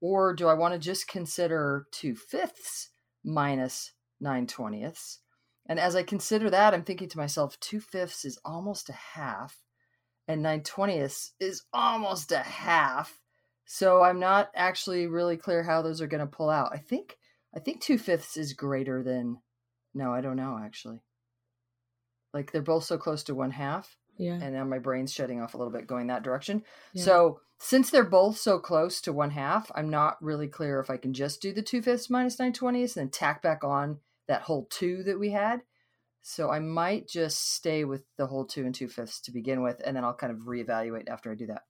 Or 0.00 0.34
do 0.34 0.48
I 0.48 0.54
want 0.54 0.74
to 0.74 0.78
just 0.80 1.06
consider 1.08 1.86
two 1.92 2.16
fifths 2.16 2.90
minus 3.24 3.92
nine 4.20 4.46
twentieths? 4.46 5.20
And 5.66 5.78
as 5.78 5.94
I 5.94 6.02
consider 6.02 6.50
that, 6.50 6.74
I'm 6.74 6.82
thinking 6.82 7.08
to 7.10 7.18
myself, 7.18 7.58
two 7.60 7.80
fifths 7.80 8.24
is 8.24 8.38
almost 8.44 8.88
a 8.88 8.92
half 8.92 9.62
and 10.28 10.42
9 10.42 10.62
twentieths 10.62 11.32
is 11.40 11.62
almost 11.72 12.32
a 12.32 12.38
half. 12.38 13.20
So 13.64 14.02
I'm 14.02 14.20
not 14.20 14.50
actually 14.54 15.06
really 15.06 15.36
clear 15.36 15.62
how 15.62 15.82
those 15.82 16.00
are 16.00 16.06
going 16.06 16.20
to 16.20 16.26
pull 16.26 16.50
out. 16.50 16.72
I 16.72 16.78
think 16.78 17.16
I 17.54 17.60
think 17.60 17.80
two 17.80 17.98
fifths 17.98 18.36
is 18.36 18.54
greater 18.54 19.02
than. 19.02 19.38
No, 19.94 20.12
I 20.12 20.20
don't 20.20 20.36
know 20.36 20.58
actually. 20.62 21.02
Like 22.32 22.50
they're 22.50 22.62
both 22.62 22.84
so 22.84 22.96
close 22.96 23.22
to 23.24 23.34
one 23.34 23.50
half, 23.50 23.96
Yeah. 24.18 24.38
and 24.40 24.54
now 24.54 24.64
my 24.64 24.78
brain's 24.78 25.12
shutting 25.12 25.40
off 25.40 25.54
a 25.54 25.58
little 25.58 25.72
bit, 25.72 25.86
going 25.86 26.08
that 26.08 26.22
direction. 26.22 26.62
Yeah. 26.92 27.04
So 27.04 27.40
since 27.58 27.90
they're 27.90 28.04
both 28.04 28.36
so 28.38 28.58
close 28.58 29.00
to 29.02 29.12
one 29.12 29.30
half, 29.30 29.70
I'm 29.74 29.88
not 29.90 30.22
really 30.22 30.48
clear 30.48 30.80
if 30.80 30.90
I 30.90 30.96
can 30.96 31.12
just 31.14 31.40
do 31.40 31.52
the 31.52 31.62
two 31.62 31.80
fifths 31.82 32.10
minus 32.10 32.38
nine 32.38 32.52
twentieths 32.52 32.96
and 32.96 33.04
then 33.06 33.10
tack 33.10 33.42
back 33.42 33.64
on 33.64 33.98
that 34.28 34.42
whole 34.42 34.66
two 34.70 35.02
that 35.04 35.18
we 35.18 35.30
had. 35.30 35.62
So 36.22 36.50
I 36.50 36.60
might 36.60 37.08
just 37.08 37.52
stay 37.54 37.84
with 37.84 38.04
the 38.16 38.26
whole 38.26 38.44
two 38.44 38.64
and 38.64 38.74
two 38.74 38.88
fifths 38.88 39.20
to 39.22 39.32
begin 39.32 39.62
with, 39.62 39.80
and 39.84 39.96
then 39.96 40.04
I'll 40.04 40.14
kind 40.14 40.32
of 40.32 40.40
reevaluate 40.46 41.08
after 41.08 41.32
I 41.32 41.34
do 41.34 41.46
that. 41.46 41.62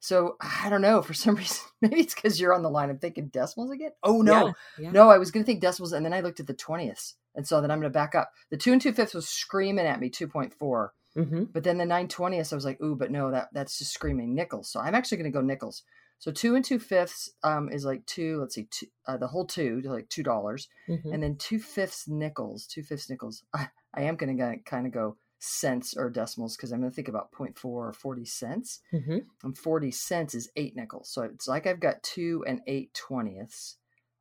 So 0.00 0.36
I 0.40 0.70
don't 0.70 0.80
know. 0.82 1.02
For 1.02 1.14
some 1.14 1.34
reason, 1.36 1.62
maybe 1.82 2.00
it's 2.00 2.14
because 2.14 2.40
you're 2.40 2.54
on 2.54 2.62
the 2.62 2.70
line. 2.70 2.90
I'm 2.90 2.98
thinking 2.98 3.28
decimals 3.28 3.70
again. 3.70 3.90
Oh 4.02 4.22
no, 4.22 4.46
Yeah, 4.46 4.52
yeah. 4.78 4.90
no! 4.92 5.10
I 5.10 5.18
was 5.18 5.30
going 5.30 5.44
to 5.44 5.46
think 5.46 5.60
decimals, 5.60 5.92
and 5.92 6.04
then 6.04 6.12
I 6.14 6.20
looked 6.20 6.40
at 6.40 6.46
the 6.46 6.54
twentieths, 6.54 7.14
and 7.34 7.46
so 7.46 7.60
then 7.60 7.70
I'm 7.70 7.80
going 7.80 7.92
to 7.92 7.98
back 7.98 8.14
up. 8.14 8.30
The 8.50 8.56
two 8.56 8.72
and 8.72 8.80
two 8.80 8.92
fifths 8.92 9.14
was 9.14 9.28
screaming 9.28 9.86
at 9.86 10.00
me, 10.00 10.08
two 10.08 10.28
point 10.28 10.54
four. 10.54 10.94
Mm-hmm. 11.18 11.44
But 11.52 11.64
then 11.64 11.78
the 11.78 11.84
920th, 11.84 12.52
I 12.52 12.56
was 12.56 12.64
like, 12.64 12.80
ooh, 12.80 12.94
but 12.96 13.10
no, 13.10 13.30
that 13.30 13.48
that's 13.52 13.78
just 13.78 13.92
screaming 13.92 14.34
nickels. 14.34 14.70
So 14.70 14.80
I'm 14.80 14.94
actually 14.94 15.18
going 15.18 15.32
to 15.32 15.36
go 15.38 15.42
nickels. 15.44 15.82
So 16.20 16.30
two 16.32 16.54
and 16.56 16.64
two 16.64 16.78
fifths 16.78 17.30
um, 17.44 17.68
is 17.70 17.84
like 17.84 18.04
two. 18.06 18.40
Let's 18.40 18.54
see, 18.54 18.66
two, 18.70 18.86
uh, 19.06 19.16
the 19.18 19.26
whole 19.28 19.46
two, 19.46 19.80
like 19.84 20.08
two 20.08 20.22
dollars, 20.22 20.68
Mm-hmm. 20.88 21.12
and 21.12 21.22
then 21.22 21.36
two 21.36 21.58
fifths 21.58 22.08
nickels. 22.08 22.66
Two 22.66 22.82
fifths 22.82 23.08
nickels. 23.10 23.42
I, 23.54 23.68
I 23.94 24.02
am 24.02 24.16
going 24.16 24.36
to 24.36 24.56
kind 24.64 24.86
of 24.86 24.92
go 24.92 25.16
cents 25.40 25.94
or 25.96 26.10
decimals 26.10 26.56
because 26.56 26.72
I'm 26.72 26.80
going 26.80 26.90
to 26.90 26.94
think 26.94 27.06
about 27.08 27.30
0.4 27.30 27.64
or 27.64 27.92
40 27.92 28.24
cents. 28.24 28.80
Mm-hmm. 28.92 29.18
And 29.44 29.56
40 29.58 29.90
cents 29.92 30.34
is 30.34 30.50
eight 30.56 30.74
nickels. 30.74 31.10
So 31.12 31.22
it's 31.22 31.46
like 31.46 31.66
I've 31.66 31.78
got 31.80 32.02
two 32.02 32.44
and 32.46 32.60
eight 32.66 32.92
twentieths 32.94 33.76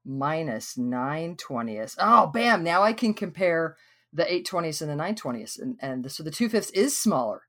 minus 0.06 0.78
nine 0.78 1.36
twentieths. 1.36 1.96
Oh, 2.00 2.28
bam! 2.28 2.64
Now 2.64 2.84
I 2.84 2.94
can 2.94 3.14
compare 3.14 3.76
the 4.14 4.32
eight 4.32 4.46
twentieths 4.46 4.82
and 4.82 4.90
the 4.90 4.96
nine 4.96 5.16
twentieths, 5.16 5.58
and 5.60 5.78
and 5.82 6.12
so 6.12 6.24
the 6.24 6.32
two 6.32 6.50
fifths 6.50 6.70
is 6.72 6.98
smaller 6.98 7.44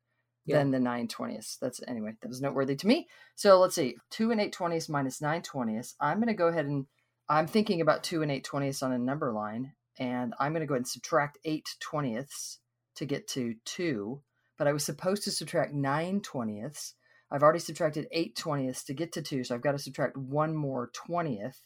Yeah. 0.45 0.59
than 0.59 0.71
the 0.71 0.81
nine 0.81 1.09
twentieths. 1.09 1.57
That's 1.61 1.81
anyway. 1.87 2.17
That 2.21 2.29
was 2.29 2.41
noteworthy 2.41 2.77
to 2.77 2.87
me. 2.87 3.09
So 3.37 3.59
let's 3.61 3.75
see, 3.75 3.97
two 4.11 4.31
and 4.31 4.41
eight 4.41 4.53
twentieths 4.53 4.89
minus 4.89 5.21
nine 5.21 5.43
twentieths. 5.43 5.95
I'm 6.01 6.19
going 6.19 6.29
to 6.29 6.35
go 6.35 6.49
ahead 6.49 6.67
and 6.67 6.87
I'm 7.29 7.47
thinking 7.47 7.81
about 7.81 8.03
two 8.03 8.23
and 8.23 8.31
eight 8.33 8.45
twentieths 8.45 8.83
on 8.83 8.93
a 8.93 8.99
number 8.99 9.33
line, 9.33 9.73
and 9.99 10.35
I'm 10.41 10.53
going 10.53 10.61
to 10.63 10.67
go 10.67 10.75
ahead 10.75 10.81
and 10.81 10.89
subtract 10.89 11.39
eight 11.45 11.69
twentieths 11.81 12.59
to 12.97 13.07
get 13.07 13.29
to 13.29 13.55
two. 13.65 14.23
But 14.57 14.67
I 14.67 14.73
was 14.73 14.85
supposed 14.85 15.23
to 15.25 15.31
subtract 15.31 15.73
nine 15.73 16.21
twentieths. 16.21 16.95
I've 17.31 17.43
already 17.43 17.59
subtracted 17.61 18.09
eight 18.11 18.35
twentieths 18.37 18.85
to 18.85 18.95
get 18.95 19.13
to 19.13 19.23
two, 19.23 19.45
so 19.45 19.55
I've 19.55 19.63
got 19.63 19.73
to 19.73 19.79
subtract 19.79 20.17
one 20.17 20.55
more 20.57 20.91
twentieth. 20.93 21.61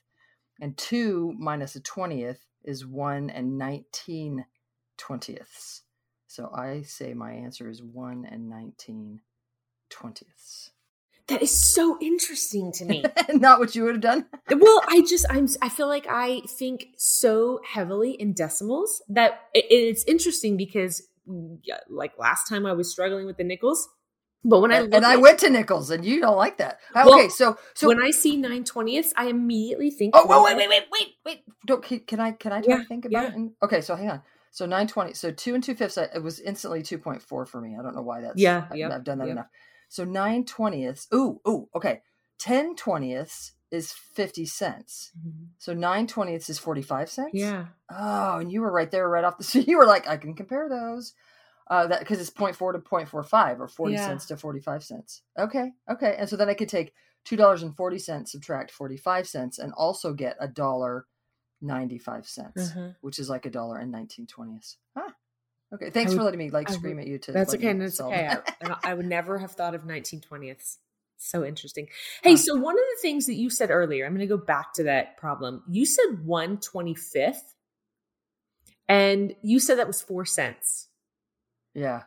And 0.60 0.76
two 0.76 1.34
minus 1.38 1.76
a 1.76 1.80
twentieth 1.80 2.44
is 2.64 2.84
one 2.84 3.30
and 3.30 3.56
nineteen 3.56 4.44
twentieths. 4.98 5.82
So 6.26 6.50
I 6.54 6.82
say 6.82 7.14
my 7.14 7.32
answer 7.32 7.68
is 7.68 7.82
one 7.82 8.26
and 8.30 8.48
nineteen 8.48 9.20
twentieths. 9.90 10.70
That 11.28 11.40
is 11.40 11.50
so 11.52 11.98
interesting 12.00 12.72
to 12.72 12.84
me. 12.84 13.04
Not 13.28 13.60
what 13.60 13.74
you 13.76 13.84
would 13.84 13.94
have 13.94 14.02
done. 14.02 14.26
well, 14.50 14.82
I 14.88 15.02
just 15.08 15.24
I'm 15.30 15.48
I 15.60 15.68
feel 15.68 15.86
like 15.88 16.06
I 16.08 16.40
think 16.58 16.88
so 16.96 17.60
heavily 17.64 18.12
in 18.12 18.32
decimals 18.34 19.02
that 19.08 19.40
it, 19.54 19.66
it's 19.70 20.04
interesting 20.04 20.56
because 20.56 21.02
yeah, 21.62 21.78
like 21.88 22.18
last 22.18 22.48
time 22.48 22.66
I 22.66 22.72
was 22.72 22.90
struggling 22.90 23.26
with 23.26 23.36
the 23.36 23.44
nickels, 23.44 23.88
but 24.44 24.60
when 24.60 24.72
I 24.72 24.80
and, 24.80 24.94
and 24.94 25.06
I 25.06 25.14
at- 25.14 25.20
went 25.20 25.38
to 25.40 25.50
nickels, 25.50 25.90
and 25.90 26.04
you 26.04 26.20
don't 26.20 26.36
like 26.36 26.58
that. 26.58 26.78
Well, 26.94 27.14
okay, 27.14 27.28
so 27.28 27.56
so 27.74 27.86
when 27.86 28.02
I 28.02 28.10
see 28.10 28.36
nine 28.36 28.64
twentieths, 28.64 29.12
I 29.16 29.26
immediately 29.26 29.90
think. 29.90 30.14
Oh, 30.16 30.26
wait, 30.26 30.56
wait, 30.56 30.56
wait, 30.56 30.68
wait, 30.68 30.84
wait, 30.90 31.08
wait. 31.24 31.44
Don't, 31.66 31.82
can, 31.82 32.00
can 32.00 32.20
I 32.20 32.32
can 32.32 32.52
I 32.52 32.60
Yeah, 32.66 32.82
think 32.88 33.04
about 33.04 33.24
yeah. 33.24 33.28
it? 33.28 33.34
And, 33.34 33.52
okay, 33.62 33.80
so 33.80 33.94
hang 33.94 34.10
on. 34.10 34.22
So 34.52 34.66
nine 34.66 34.86
twenty. 34.86 35.14
So 35.14 35.32
two 35.32 35.54
and 35.54 35.64
two 35.64 35.74
fifths. 35.74 35.96
It 35.96 36.22
was 36.22 36.38
instantly 36.38 36.82
two 36.82 36.98
point 36.98 37.22
four 37.22 37.44
for 37.46 37.60
me. 37.60 37.74
I 37.78 37.82
don't 37.82 37.96
know 37.96 38.02
why 38.02 38.20
that's. 38.20 38.40
Yeah, 38.40 38.66
I, 38.70 38.76
yep, 38.76 38.92
I've 38.92 39.02
done 39.04 39.18
that 39.18 39.26
yep. 39.26 39.32
enough. 39.32 39.48
So 39.88 40.04
nine 40.04 40.44
twentieths. 40.44 41.08
Ooh, 41.12 41.40
ooh. 41.48 41.68
Okay, 41.74 42.02
ten 42.38 42.76
twentieths 42.76 43.52
is 43.70 43.92
fifty 43.92 44.44
cents. 44.44 45.10
Mhm. 45.18 45.48
So 45.58 45.72
nine 45.72 46.06
twentieths 46.06 46.50
is 46.50 46.58
forty 46.58 46.82
five 46.82 47.08
cents. 47.10 47.30
Yeah, 47.34 47.66
Oh, 47.90 48.38
and 48.38 48.52
you 48.52 48.60
were 48.60 48.70
right 48.70 48.90
there, 48.90 49.08
right 49.08 49.24
off 49.24 49.38
the. 49.38 49.44
So 49.44 49.58
you 49.66 49.78
were 49.78 49.86
like, 49.86 50.06
I 50.06 50.18
can 50.18 50.34
compare 50.34 50.68
those. 50.68 51.14
Uh, 51.68 51.86
that 51.86 52.00
because 52.00 52.20
it's 52.20 52.28
0.4 52.28 52.72
to 52.72 52.80
0.45 52.80 53.60
or 53.60 53.68
40 53.68 53.94
Yeah. 53.94 54.04
cents 54.04 54.26
to 54.26 54.36
45 54.36 54.84
cents. 54.84 55.22
Okay, 55.38 55.70
okay, 55.88 56.16
and 56.18 56.28
so 56.28 56.36
then 56.36 56.50
I 56.50 56.54
could 56.54 56.68
take 56.68 56.92
two 57.24 57.36
dollars 57.36 57.62
and 57.62 57.74
forty 57.74 57.98
cents, 57.98 58.32
subtract 58.32 58.70
45 58.70 59.26
cents, 59.26 59.58
and 59.58 59.72
also 59.72 60.12
get 60.12 60.36
a 60.40 60.48
dollar 60.48 61.06
95 61.62 62.26
cents, 62.28 62.72
Mhm. 62.72 62.96
which 63.00 63.18
is 63.18 63.30
like 63.30 63.46
a 63.46 63.50
dollar 63.50 63.78
and 63.78 63.90
19 63.92 64.26
twentieths. 64.26 64.76
Huh. 64.96 65.10
Okay, 65.72 65.88
thanks 65.90 66.12
I 66.12 66.16
for 66.16 66.22
letting 66.24 66.38
me 66.38 66.50
like 66.50 66.68
I 66.70 66.74
scream 66.74 66.96
would- 66.96 67.02
at 67.02 67.08
you 67.08 67.18
to. 67.18 67.32
that's 67.32 67.54
okay. 67.54 67.72
That's 67.72 68.00
okay. 68.00 68.26
I, 68.28 68.42
and 68.60 68.74
I 68.84 68.92
would 68.92 69.06
never 69.06 69.38
have 69.38 69.52
thought 69.52 69.74
of 69.74 69.86
nineteen 69.86 70.20
twentieths. 70.20 70.78
So 71.16 71.44
interesting. 71.44 71.88
Hey, 72.22 72.36
so 72.36 72.54
one 72.56 72.74
of 72.74 72.84
the 72.94 72.98
things 73.00 73.26
that 73.26 73.34
you 73.34 73.48
said 73.48 73.70
earlier, 73.70 74.04
I'm 74.04 74.12
going 74.14 74.26
to 74.28 74.36
go 74.36 74.42
back 74.44 74.74
to 74.74 74.82
that 74.82 75.16
problem. 75.16 75.62
You 75.68 75.86
said 75.86 76.26
one 76.26 76.58
twenty 76.58 76.94
fifth, 76.94 77.54
and 78.88 79.34
you 79.42 79.58
said 79.60 79.78
that 79.78 79.86
was 79.86 80.02
four 80.02 80.24
cents. 80.26 80.88
yeah, 81.74 82.02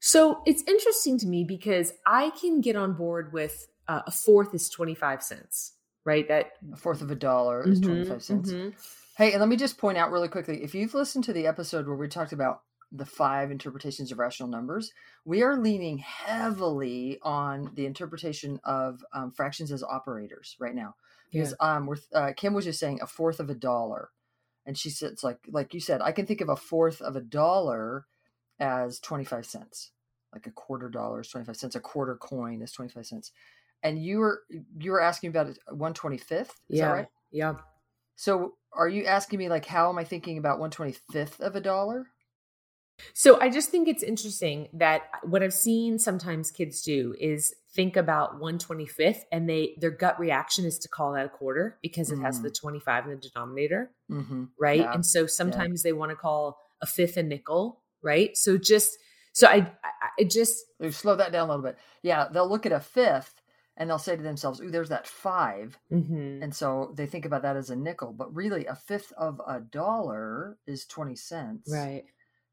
So 0.00 0.42
it's 0.46 0.62
interesting 0.66 1.18
to 1.18 1.26
me 1.26 1.44
because 1.44 1.92
I 2.06 2.30
can 2.30 2.60
get 2.60 2.74
on 2.76 2.94
board 2.94 3.32
with 3.32 3.68
uh, 3.86 4.02
a 4.06 4.10
fourth 4.10 4.52
is 4.54 4.68
25 4.68 5.22
cents, 5.22 5.74
right? 6.04 6.26
That 6.28 6.52
a 6.72 6.76
fourth 6.76 7.02
of 7.02 7.10
a 7.10 7.16
dollar 7.16 7.68
is 7.70 7.80
Mhm, 7.80 7.80
25 7.80 8.22
cents. 8.22 8.50
mhm. 8.50 8.74
Hey, 9.16 9.32
and 9.32 9.40
let 9.40 9.48
me 9.48 9.56
just 9.56 9.78
point 9.78 9.98
out 9.98 10.10
really 10.10 10.28
quickly 10.28 10.62
if 10.64 10.74
you've 10.74 10.94
listened 10.94 11.24
to 11.24 11.32
the 11.32 11.46
episode 11.46 11.86
where 11.86 11.96
we 11.96 12.08
talked 12.08 12.32
about 12.32 12.62
the 12.92 13.06
five 13.06 13.50
interpretations 13.50 14.12
of 14.12 14.18
rational 14.18 14.48
numbers, 14.48 14.92
we 15.24 15.42
are 15.42 15.56
leaning 15.58 15.98
heavily 15.98 17.18
on 17.22 17.70
the 17.74 17.86
interpretation 17.86 18.60
of 18.64 19.04
um, 19.14 19.30
fractions 19.32 19.72
as 19.72 19.82
operators 19.82 20.56
right 20.60 20.74
now. 20.74 20.94
Because 21.32 21.54
um, 21.60 21.86
we're, 21.86 21.96
uh, 22.14 22.32
Kim 22.36 22.54
was 22.54 22.66
just 22.66 22.80
saying 22.80 23.00
a 23.02 23.06
fourth 23.06 23.40
of 23.40 23.50
a 23.50 23.54
dollar. 23.54 24.10
And 24.66 24.78
she 24.78 24.90
said, 24.90 25.12
it's 25.12 25.24
like, 25.24 25.38
like 25.48 25.74
you 25.74 25.80
said, 25.80 26.02
I 26.02 26.12
can 26.12 26.26
think 26.26 26.40
of 26.42 26.48
a 26.50 26.56
fourth 26.56 27.00
of 27.02 27.16
a 27.16 27.20
dollar 27.22 28.06
as 28.60 29.00
25 29.00 29.46
cents. 29.46 29.92
Like 30.32 30.46
a 30.46 30.50
quarter 30.52 30.88
dollar 30.88 31.20
is 31.20 31.28
25 31.28 31.56
cents. 31.56 31.74
A 31.76 31.80
quarter 31.80 32.16
coin 32.16 32.62
is 32.62 32.72
25 32.72 33.06
cents. 33.06 33.32
And 33.82 34.02
you 34.02 34.18
were, 34.18 34.42
you 34.78 34.90
were 34.92 35.00
asking 35.00 35.30
about 35.30 35.48
it 35.48 35.58
125th. 35.70 36.40
Is 36.40 36.48
yeah, 36.68 36.86
that 36.88 36.92
right? 36.92 37.06
yeah. 37.30 37.54
So 38.16 38.54
are 38.72 38.88
you 38.88 39.04
asking 39.04 39.38
me 39.38 39.48
like 39.48 39.66
how 39.66 39.88
am 39.90 39.98
I 39.98 40.04
thinking 40.04 40.38
about 40.38 40.58
one 40.58 40.70
twenty 40.70 40.94
fifth 41.12 41.40
of 41.40 41.56
a 41.56 41.60
dollar? 41.60 42.06
So 43.14 43.40
I 43.40 43.48
just 43.48 43.70
think 43.70 43.88
it's 43.88 44.02
interesting 44.02 44.68
that 44.74 45.02
what 45.24 45.42
I've 45.42 45.54
seen 45.54 45.98
sometimes 45.98 46.50
kids 46.50 46.82
do 46.82 47.14
is 47.18 47.52
think 47.74 47.96
about 47.96 48.40
125th 48.40 49.20
and 49.32 49.48
they 49.48 49.74
their 49.80 49.90
gut 49.90 50.20
reaction 50.20 50.64
is 50.64 50.78
to 50.80 50.88
call 50.88 51.12
that 51.14 51.26
a 51.26 51.28
quarter 51.28 51.78
because 51.82 52.12
it 52.12 52.18
has 52.20 52.38
Mm. 52.38 52.42
the 52.44 52.50
25 52.50 53.04
in 53.06 53.10
the 53.10 53.16
denominator, 53.16 53.90
Mm-hmm. 54.10 54.44
right? 54.60 54.80
Yeah, 54.80 54.92
And 54.92 55.04
so 55.04 55.26
sometimes 55.26 55.82
they 55.82 55.92
want 55.92 56.10
to 56.10 56.16
call 56.16 56.58
a 56.80 56.86
fifth 56.86 57.16
a 57.16 57.22
nickel, 57.22 57.82
right? 58.02 58.36
So 58.36 58.56
just 58.58 58.96
so 59.32 59.48
I 59.48 59.72
I, 59.82 59.90
I 60.20 60.24
just 60.24 60.64
Slow 60.90 61.16
that 61.16 61.32
down 61.32 61.48
a 61.48 61.52
little 61.52 61.64
bit. 61.64 61.78
Yeah, 62.02 62.28
they'll 62.32 62.48
look 62.48 62.66
at 62.66 62.72
a 62.72 62.80
fifth 62.80 63.41
and 63.76 63.88
they'll 63.88 63.98
say 63.98 64.16
to 64.16 64.22
themselves, 64.22 64.60
"Ooh, 64.60 64.70
there's 64.70 64.90
that 64.90 65.06
5 65.06 65.78
mhm. 65.90 66.42
and 66.42 66.54
so 66.54 66.92
they 66.96 67.06
think 67.06 67.24
about 67.24 67.42
that 67.42 67.56
as 67.56 67.70
a 67.70 67.76
nickel. 67.76 68.12
But 68.12 68.34
really, 68.34 68.66
a 68.66 68.74
fifth 68.74 69.12
of 69.16 69.40
a 69.46 69.60
dollar 69.60 70.58
is 70.66 70.86
twenty 70.86 71.16
cents, 71.16 71.70
right. 71.72 72.04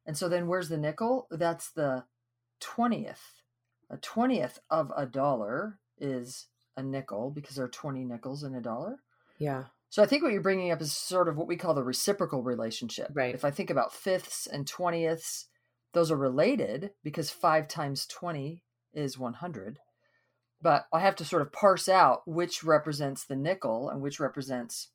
And 0.05 0.17
so 0.17 0.29
then 0.29 0.47
where's 0.47 0.69
the 0.69 0.77
nickel? 0.77 1.27
That's 1.29 1.71
the 1.71 2.05
twentieth. 2.59 3.41
A 3.89 3.97
twentieth 3.97 4.59
of 4.69 4.91
a 4.95 5.05
dollar 5.05 5.79
is 5.97 6.47
a 6.77 6.83
nickel 6.83 7.31
because 7.31 7.55
there 7.55 7.65
are 7.65 7.69
twenty 7.69 8.05
nickels 8.05 8.43
in 8.43 8.55
a 8.55 8.61
dollar. 8.61 8.99
Yeah. 9.37 9.65
So 9.89 10.03
I 10.03 10.05
think 10.05 10.21
what 10.21 10.31
you're 10.31 10.41
bringing 10.41 10.71
up 10.71 10.81
is 10.81 10.93
sort 10.93 11.27
of 11.27 11.35
what 11.35 11.47
we 11.47 11.57
call 11.57 11.73
the 11.73 11.83
reciprocal 11.83 12.43
relationship. 12.43 13.09
Right. 13.13 13.33
If 13.33 13.43
I 13.43 13.49
think 13.49 13.71
about 13.71 13.91
fifths 13.93 14.45
and 14.45 14.67
twentieths, 14.67 15.47
those 15.93 16.11
are 16.11 16.17
related 16.17 16.91
because 17.03 17.31
5 17.31 17.67
times 17.67 18.05
20 18.05 18.63
is 18.93 19.17
100. 19.17 19.79
But 20.61 20.87
I 20.93 20.99
have 20.99 21.15
to 21.17 21.25
sort 21.25 21.41
of 21.41 21.53
parse 21.53 21.87
out 21.87 22.21
which 22.25 22.63
represents 22.63 23.25
the 23.25 23.35
nickel 23.35 23.89
and 23.89 24.01
which 24.01 24.19
represents 24.19 24.89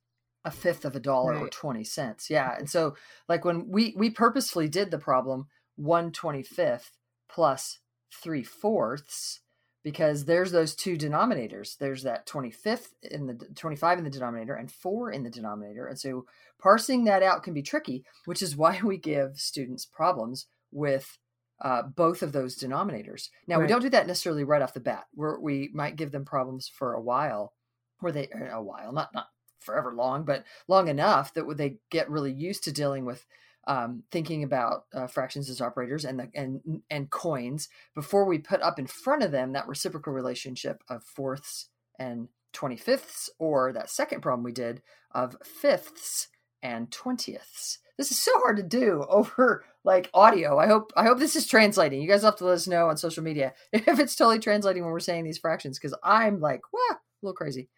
a 0.44 0.50
fifth 0.50 0.84
of 0.84 0.94
a 0.94 1.00
dollar 1.00 1.32
right. 1.32 1.42
or 1.42 1.48
20 1.48 1.84
cents. 1.84 2.28
Yeah. 2.28 2.50
And 2.50 2.66
mm-hmm. 2.66 2.66
so 2.66 2.96
like 3.28 3.44
when 3.44 3.68
we 3.68 3.94
we 3.96 4.10
purposefully 4.10 4.68
did 4.68 4.90
the 4.90 4.98
problem 4.98 5.46
125th 5.80 6.90
plus 7.28 7.78
3 8.22 8.44
fourths 8.44 9.40
because 9.82 10.24
there's 10.24 10.50
those 10.50 10.74
two 10.74 10.96
denominators. 10.96 11.76
There's 11.78 12.02
that 12.02 12.26
25th 12.26 12.88
in 13.02 13.26
the 13.26 13.34
25 13.54 13.98
in 13.98 14.04
the 14.04 14.10
denominator 14.10 14.54
and 14.54 14.70
4 14.70 15.10
in 15.10 15.22
the 15.22 15.30
denominator. 15.30 15.86
And 15.86 15.98
so 15.98 16.24
parsing 16.60 17.04
that 17.04 17.22
out 17.22 17.42
can 17.42 17.54
be 17.54 17.62
tricky, 17.62 18.04
which 18.24 18.42
is 18.42 18.56
why 18.56 18.80
we 18.84 18.96
give 18.96 19.38
students 19.38 19.86
problems 19.86 20.46
with 20.72 21.18
uh, 21.64 21.82
both 21.82 22.22
of 22.22 22.32
those 22.32 22.56
denominators. 22.56 23.30
Now, 23.48 23.56
right. 23.56 23.62
we 23.62 23.68
don't 23.68 23.80
do 23.80 23.88
that 23.90 24.06
necessarily 24.06 24.44
right 24.44 24.62
off 24.62 24.74
the 24.74 24.80
bat. 24.80 25.06
Where 25.14 25.40
we 25.40 25.70
might 25.72 25.96
give 25.96 26.12
them 26.12 26.24
problems 26.24 26.68
for 26.68 26.92
a 26.92 27.00
while, 27.00 27.54
where 28.00 28.12
they 28.12 28.28
a 28.52 28.62
while, 28.62 28.92
not 28.92 29.12
not 29.14 29.28
forever 29.60 29.94
long, 29.94 30.24
but 30.24 30.44
long 30.68 30.88
enough 30.88 31.32
that 31.34 31.56
they 31.56 31.78
get 31.90 32.10
really 32.10 32.32
used 32.32 32.64
to 32.64 32.72
dealing 32.72 33.06
with 33.06 33.26
um, 33.66 34.02
thinking 34.10 34.44
about 34.44 34.84
uh, 34.92 35.06
fractions 35.06 35.48
as 35.48 35.62
operators 35.62 36.04
and 36.04 36.20
the 36.20 36.28
and 36.34 36.82
and 36.90 37.10
coins 37.10 37.70
before 37.94 38.26
we 38.26 38.38
put 38.38 38.60
up 38.60 38.78
in 38.78 38.86
front 38.86 39.22
of 39.22 39.32
them 39.32 39.52
that 39.52 39.66
reciprocal 39.66 40.12
relationship 40.12 40.82
of 40.88 41.02
fourths 41.02 41.70
and 41.98 42.28
25ths 42.52 43.30
or 43.38 43.72
that 43.72 43.88
second 43.88 44.20
problem 44.20 44.44
we 44.44 44.52
did 44.52 44.82
of 45.12 45.36
fifths 45.42 46.28
and 46.62 46.90
20ths 46.90 47.78
this 47.96 48.10
is 48.10 48.18
so 48.18 48.32
hard 48.40 48.56
to 48.56 48.62
do 48.62 49.04
over 49.08 49.64
like 49.84 50.10
audio. 50.14 50.58
I 50.58 50.66
hope 50.66 50.92
i 50.96 51.04
hope 51.04 51.18
this 51.18 51.36
is 51.36 51.46
translating. 51.46 52.00
You 52.00 52.08
guys 52.08 52.22
have 52.22 52.36
to 52.36 52.44
let 52.44 52.54
us 52.54 52.66
know 52.66 52.88
on 52.88 52.96
social 52.96 53.22
media 53.22 53.54
if 53.72 53.98
it's 53.98 54.16
totally 54.16 54.38
translating 54.38 54.82
when 54.82 54.92
we're 54.92 55.00
saying 55.00 55.24
these 55.24 55.38
fractions 55.38 55.78
because 55.78 55.96
i'm 56.02 56.40
like 56.40 56.60
wow 56.72 56.80
a 56.90 56.98
little 57.22 57.34
crazy. 57.34 57.68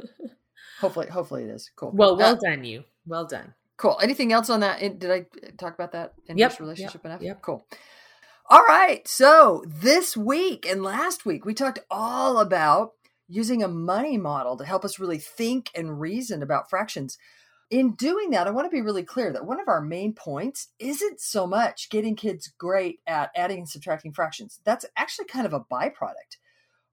Hopefully 0.80 1.08
hopefully 1.08 1.42
it 1.42 1.50
is. 1.50 1.70
Cool. 1.74 1.90
Well 1.92 2.16
well 2.16 2.34
uh, 2.34 2.38
done 2.40 2.64
you. 2.64 2.84
Well 3.06 3.26
done. 3.26 3.54
cool. 3.76 3.98
Anything 4.02 4.32
else 4.32 4.48
on 4.50 4.60
that? 4.60 4.80
Did 4.98 5.10
i 5.10 5.26
talk 5.56 5.74
about 5.74 5.92
that? 5.92 6.14
In 6.26 6.38
yep, 6.38 6.60
relationship 6.60 7.02
yep, 7.02 7.04
enough? 7.04 7.22
yep. 7.22 7.42
cool. 7.42 7.64
All 8.48 8.62
right. 8.62 9.06
So 9.08 9.64
this 9.66 10.16
week 10.16 10.66
and 10.66 10.82
last 10.82 11.26
week 11.26 11.44
we 11.44 11.52
talked 11.52 11.80
all 11.90 12.38
about 12.38 12.92
using 13.28 13.62
a 13.62 13.68
money 13.68 14.16
model 14.16 14.56
to 14.56 14.64
help 14.64 14.84
us 14.84 14.98
really 14.98 15.18
think 15.18 15.70
and 15.74 16.00
reason 16.00 16.42
about 16.42 16.70
fractions 16.70 17.18
in 17.70 17.92
doing 17.92 18.30
that, 18.30 18.46
I 18.46 18.50
want 18.50 18.66
to 18.66 18.74
be 18.74 18.80
really 18.80 19.02
clear 19.02 19.32
that 19.32 19.46
one 19.46 19.60
of 19.60 19.68
our 19.68 19.80
main 19.80 20.14
points 20.14 20.68
isn't 20.78 21.20
so 21.20 21.46
much 21.46 21.90
getting 21.90 22.16
kids 22.16 22.52
great 22.58 23.00
at 23.06 23.30
adding 23.36 23.58
and 23.58 23.68
subtracting 23.68 24.12
fractions. 24.12 24.60
That's 24.64 24.86
actually 24.96 25.26
kind 25.26 25.46
of 25.46 25.52
a 25.52 25.60
byproduct. 25.60 26.38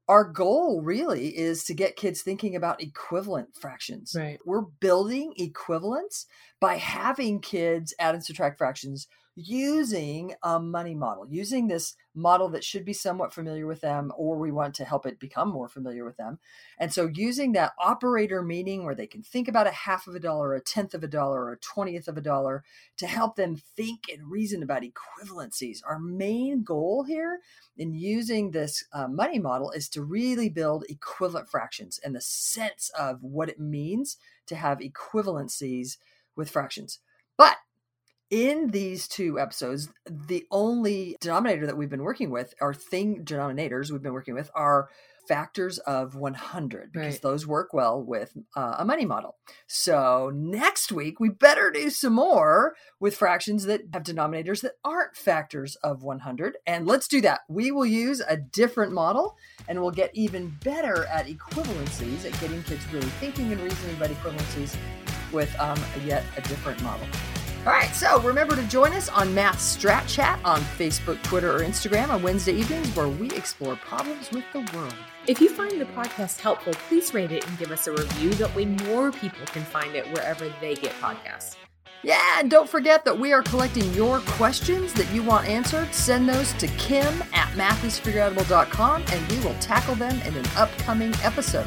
Our 0.07 0.23
goal 0.23 0.81
really 0.83 1.35
is 1.35 1.63
to 1.63 1.73
get 1.73 1.95
kids 1.95 2.21
thinking 2.21 2.55
about 2.55 2.81
equivalent 2.81 3.55
fractions. 3.59 4.15
Right. 4.15 4.39
We're 4.45 4.61
building 4.61 5.33
equivalence 5.37 6.27
by 6.59 6.75
having 6.75 7.39
kids 7.39 7.93
add 7.97 8.13
and 8.13 8.23
subtract 8.23 8.57
fractions 8.57 9.07
using 9.35 10.33
a 10.43 10.59
money 10.59 10.95
model, 10.95 11.27
using 11.27 11.67
this 11.67 11.95
model 12.13 12.47
that 12.49 12.63
should 12.63 12.85
be 12.85 12.93
somewhat 12.93 13.33
familiar 13.33 13.67
with 13.67 13.81
them, 13.81 14.11
or 14.17 14.37
we 14.37 14.51
want 14.51 14.73
to 14.75 14.85
help 14.85 15.05
it 15.05 15.19
become 15.19 15.49
more 15.49 15.67
familiar 15.67 16.05
with 16.05 16.15
them. 16.15 16.39
And 16.79 16.93
so, 16.93 17.09
using 17.13 17.51
that 17.51 17.73
operator 17.77 18.41
meaning 18.41 18.85
where 18.85 18.95
they 18.95 19.07
can 19.07 19.21
think 19.21 19.47
about 19.47 19.67
a 19.67 19.71
half 19.71 20.07
of 20.07 20.15
a 20.15 20.19
dollar, 20.19 20.53
a 20.53 20.61
tenth 20.61 20.93
of 20.93 21.03
a 21.03 21.07
dollar, 21.07 21.43
or 21.43 21.51
a 21.51 21.57
twentieth 21.57 22.07
of 22.07 22.17
a 22.17 22.21
dollar 22.21 22.63
to 22.97 23.07
help 23.07 23.35
them 23.35 23.57
think 23.57 24.03
and 24.11 24.31
reason 24.31 24.63
about 24.63 24.83
equivalencies. 24.83 25.79
Our 25.85 25.99
main 25.99 26.63
goal 26.63 27.03
here 27.03 27.39
in 27.77 27.93
using 27.93 28.51
this 28.51 28.85
uh, 28.93 29.07
money 29.07 29.39
model 29.39 29.71
is 29.71 29.89
to 29.89 30.01
really 30.01 30.47
build 30.47 30.85
equivalent 30.87 31.49
fractions 31.49 31.99
and 32.03 32.15
the 32.15 32.21
sense 32.21 32.89
of 32.97 33.21
what 33.21 33.49
it 33.49 33.59
means 33.59 34.17
to 34.47 34.55
have 34.55 34.79
equivalencies 34.79 35.97
with 36.37 36.49
fractions. 36.49 36.99
But 37.37 37.57
in 38.29 38.71
these 38.71 39.07
two 39.07 39.39
episodes, 39.39 39.89
the 40.05 40.45
only 40.51 41.15
denominator 41.21 41.65
that 41.65 41.77
we've 41.77 41.89
been 41.89 42.03
working 42.03 42.31
with, 42.31 42.53
or 42.59 42.73
thing 42.73 43.23
denominators 43.23 43.91
we've 43.91 44.01
been 44.01 44.13
working 44.13 44.35
with, 44.35 44.49
are 44.55 44.89
factors 45.27 45.79
of 45.79 46.15
100 46.15 46.91
because 46.91 47.13
right. 47.13 47.21
those 47.21 47.47
work 47.47 47.73
well 47.73 48.01
with 48.01 48.35
uh, 48.55 48.75
a 48.79 48.85
money 48.85 49.05
model. 49.05 49.35
So 49.67 50.31
next 50.33 50.91
week, 50.91 51.19
we 51.19 51.29
better 51.29 51.71
do 51.71 51.89
some 51.89 52.13
more 52.13 52.75
with 52.99 53.15
fractions 53.15 53.65
that 53.65 53.81
have 53.93 54.03
denominators 54.03 54.61
that 54.61 54.73
aren't 54.83 55.15
factors 55.15 55.75
of 55.77 56.03
100. 56.03 56.57
And 56.65 56.85
let's 56.85 57.07
do 57.07 57.21
that. 57.21 57.41
We 57.49 57.71
will 57.71 57.85
use 57.85 58.21
a 58.27 58.37
different 58.37 58.91
model 58.93 59.35
and 59.67 59.81
we'll 59.81 59.91
get 59.91 60.11
even 60.13 60.55
better 60.63 61.05
at 61.05 61.27
equivalencies, 61.27 62.25
at 62.25 62.39
getting 62.39 62.61
kids 62.63 62.85
really 62.91 63.09
thinking 63.19 63.51
and 63.51 63.61
reasoning 63.61 63.95
about 63.95 64.09
equivalencies 64.09 64.75
with 65.31 65.53
um, 65.59 65.79
yet 66.05 66.23
a 66.37 66.41
different 66.41 66.81
model. 66.83 67.07
All 67.65 67.71
right, 67.71 67.95
so 67.95 68.21
remember 68.21 68.55
to 68.55 68.61
join 68.67 68.93
us 68.93 69.09
on 69.09 69.33
Math 69.33 69.57
Strat 69.57 70.07
Chat 70.07 70.39
on 70.45 70.61
Facebook, 70.77 71.19
Twitter, 71.23 71.51
or 71.51 71.61
Instagram 71.61 72.09
on 72.09 72.21
Wednesday 72.21 72.53
evenings 72.53 72.95
where 72.95 73.07
we 73.07 73.31
explore 73.31 73.75
problems 73.75 74.29
with 74.29 74.43
the 74.53 74.59
world. 74.77 74.93
If 75.25 75.41
you 75.41 75.49
find 75.49 75.81
the 75.81 75.85
podcast 75.85 76.39
helpful, 76.39 76.73
please 76.87 77.11
rate 77.15 77.31
it 77.31 77.47
and 77.47 77.57
give 77.57 77.71
us 77.71 77.87
a 77.87 77.91
review. 77.91 78.29
That 78.35 78.55
way, 78.55 78.65
more 78.65 79.11
people 79.11 79.47
can 79.47 79.63
find 79.63 79.95
it 79.95 80.05
wherever 80.13 80.47
they 80.61 80.75
get 80.75 80.91
podcasts. 81.01 81.55
Yeah, 82.03 82.21
and 82.37 82.51
don't 82.51 82.69
forget 82.69 83.03
that 83.03 83.17
we 83.17 83.33
are 83.33 83.41
collecting 83.41 83.91
your 83.95 84.19
questions 84.19 84.93
that 84.93 85.11
you 85.11 85.23
want 85.23 85.47
answered. 85.47 85.91
Send 85.91 86.29
those 86.29 86.53
to 86.53 86.67
Kim 86.77 87.23
at 87.33 87.49
mathisfigureoutable.com 87.53 89.03
and 89.11 89.31
we 89.31 89.39
will 89.39 89.55
tackle 89.55 89.95
them 89.95 90.21
in 90.21 90.35
an 90.35 90.45
upcoming 90.55 91.15
episode. 91.23 91.65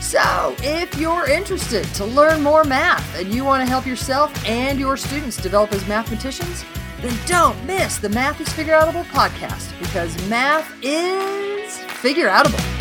So, 0.00 0.56
if 0.62 0.96
you're 0.96 1.28
interested 1.28 1.84
to 1.94 2.06
learn 2.06 2.42
more 2.42 2.64
math 2.64 3.18
and 3.18 3.32
you 3.32 3.44
want 3.44 3.62
to 3.62 3.68
help 3.68 3.86
yourself 3.86 4.32
and 4.46 4.80
your 4.80 4.96
students 4.96 5.36
develop 5.36 5.72
as 5.72 5.86
mathematicians, 5.86 6.64
then 7.02 7.16
don't 7.26 7.62
miss 7.66 7.98
the 7.98 8.08
Math 8.08 8.40
is 8.40 8.48
Figure 8.50 8.74
Outable 8.74 9.04
podcast 9.04 9.78
because 9.78 10.16
math 10.28 10.72
is 10.82 11.76
figure 11.78 12.28
outable. 12.28 12.80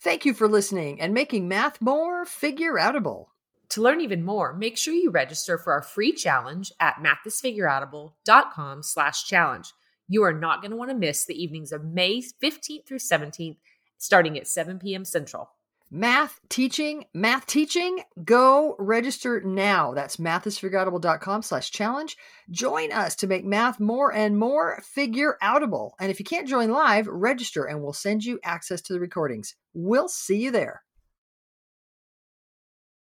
Thank 0.00 0.24
you 0.24 0.34
for 0.34 0.48
listening 0.48 1.00
and 1.00 1.12
making 1.14 1.48
math 1.48 1.80
more 1.80 2.24
figure 2.24 2.74
outable. 2.74 3.26
To 3.70 3.82
learn 3.82 4.00
even 4.00 4.22
more, 4.22 4.52
make 4.52 4.76
sure 4.76 4.94
you 4.94 5.10
register 5.10 5.58
for 5.58 5.72
our 5.72 5.82
free 5.82 6.12
challenge 6.12 6.70
at 6.78 6.96
mathisfigureoutable.com 7.02 8.82
slash 8.82 9.24
challenge. 9.24 9.72
You 10.08 10.22
are 10.22 10.32
not 10.32 10.60
going 10.60 10.70
to 10.70 10.76
want 10.76 10.90
to 10.90 10.96
miss 10.96 11.24
the 11.24 11.40
evenings 11.40 11.72
of 11.72 11.84
May 11.84 12.20
15th 12.20 12.86
through 12.86 12.98
17th, 12.98 13.56
starting 13.98 14.38
at 14.38 14.46
7 14.46 14.78
p.m. 14.78 15.04
Central. 15.04 15.50
Math 15.90 16.40
teaching, 16.48 17.04
math 17.14 17.46
teaching, 17.46 18.02
go 18.24 18.74
register 18.78 19.40
now. 19.40 19.94
That's 19.94 20.16
mathisfigureoutable.com 20.16 21.42
slash 21.42 21.70
challenge. 21.70 22.16
Join 22.50 22.90
us 22.90 23.14
to 23.16 23.28
make 23.28 23.44
math 23.44 23.78
more 23.78 24.12
and 24.12 24.36
more 24.36 24.82
figure 24.84 25.36
outable. 25.40 25.92
And 26.00 26.10
if 26.10 26.18
you 26.18 26.24
can't 26.24 26.48
join 26.48 26.70
live, 26.70 27.06
register 27.06 27.64
and 27.64 27.82
we'll 27.82 27.92
send 27.92 28.24
you 28.24 28.40
access 28.42 28.82
to 28.82 28.94
the 28.94 29.00
recordings. 29.00 29.54
We'll 29.74 30.08
see 30.08 30.38
you 30.38 30.50
there. 30.50 30.82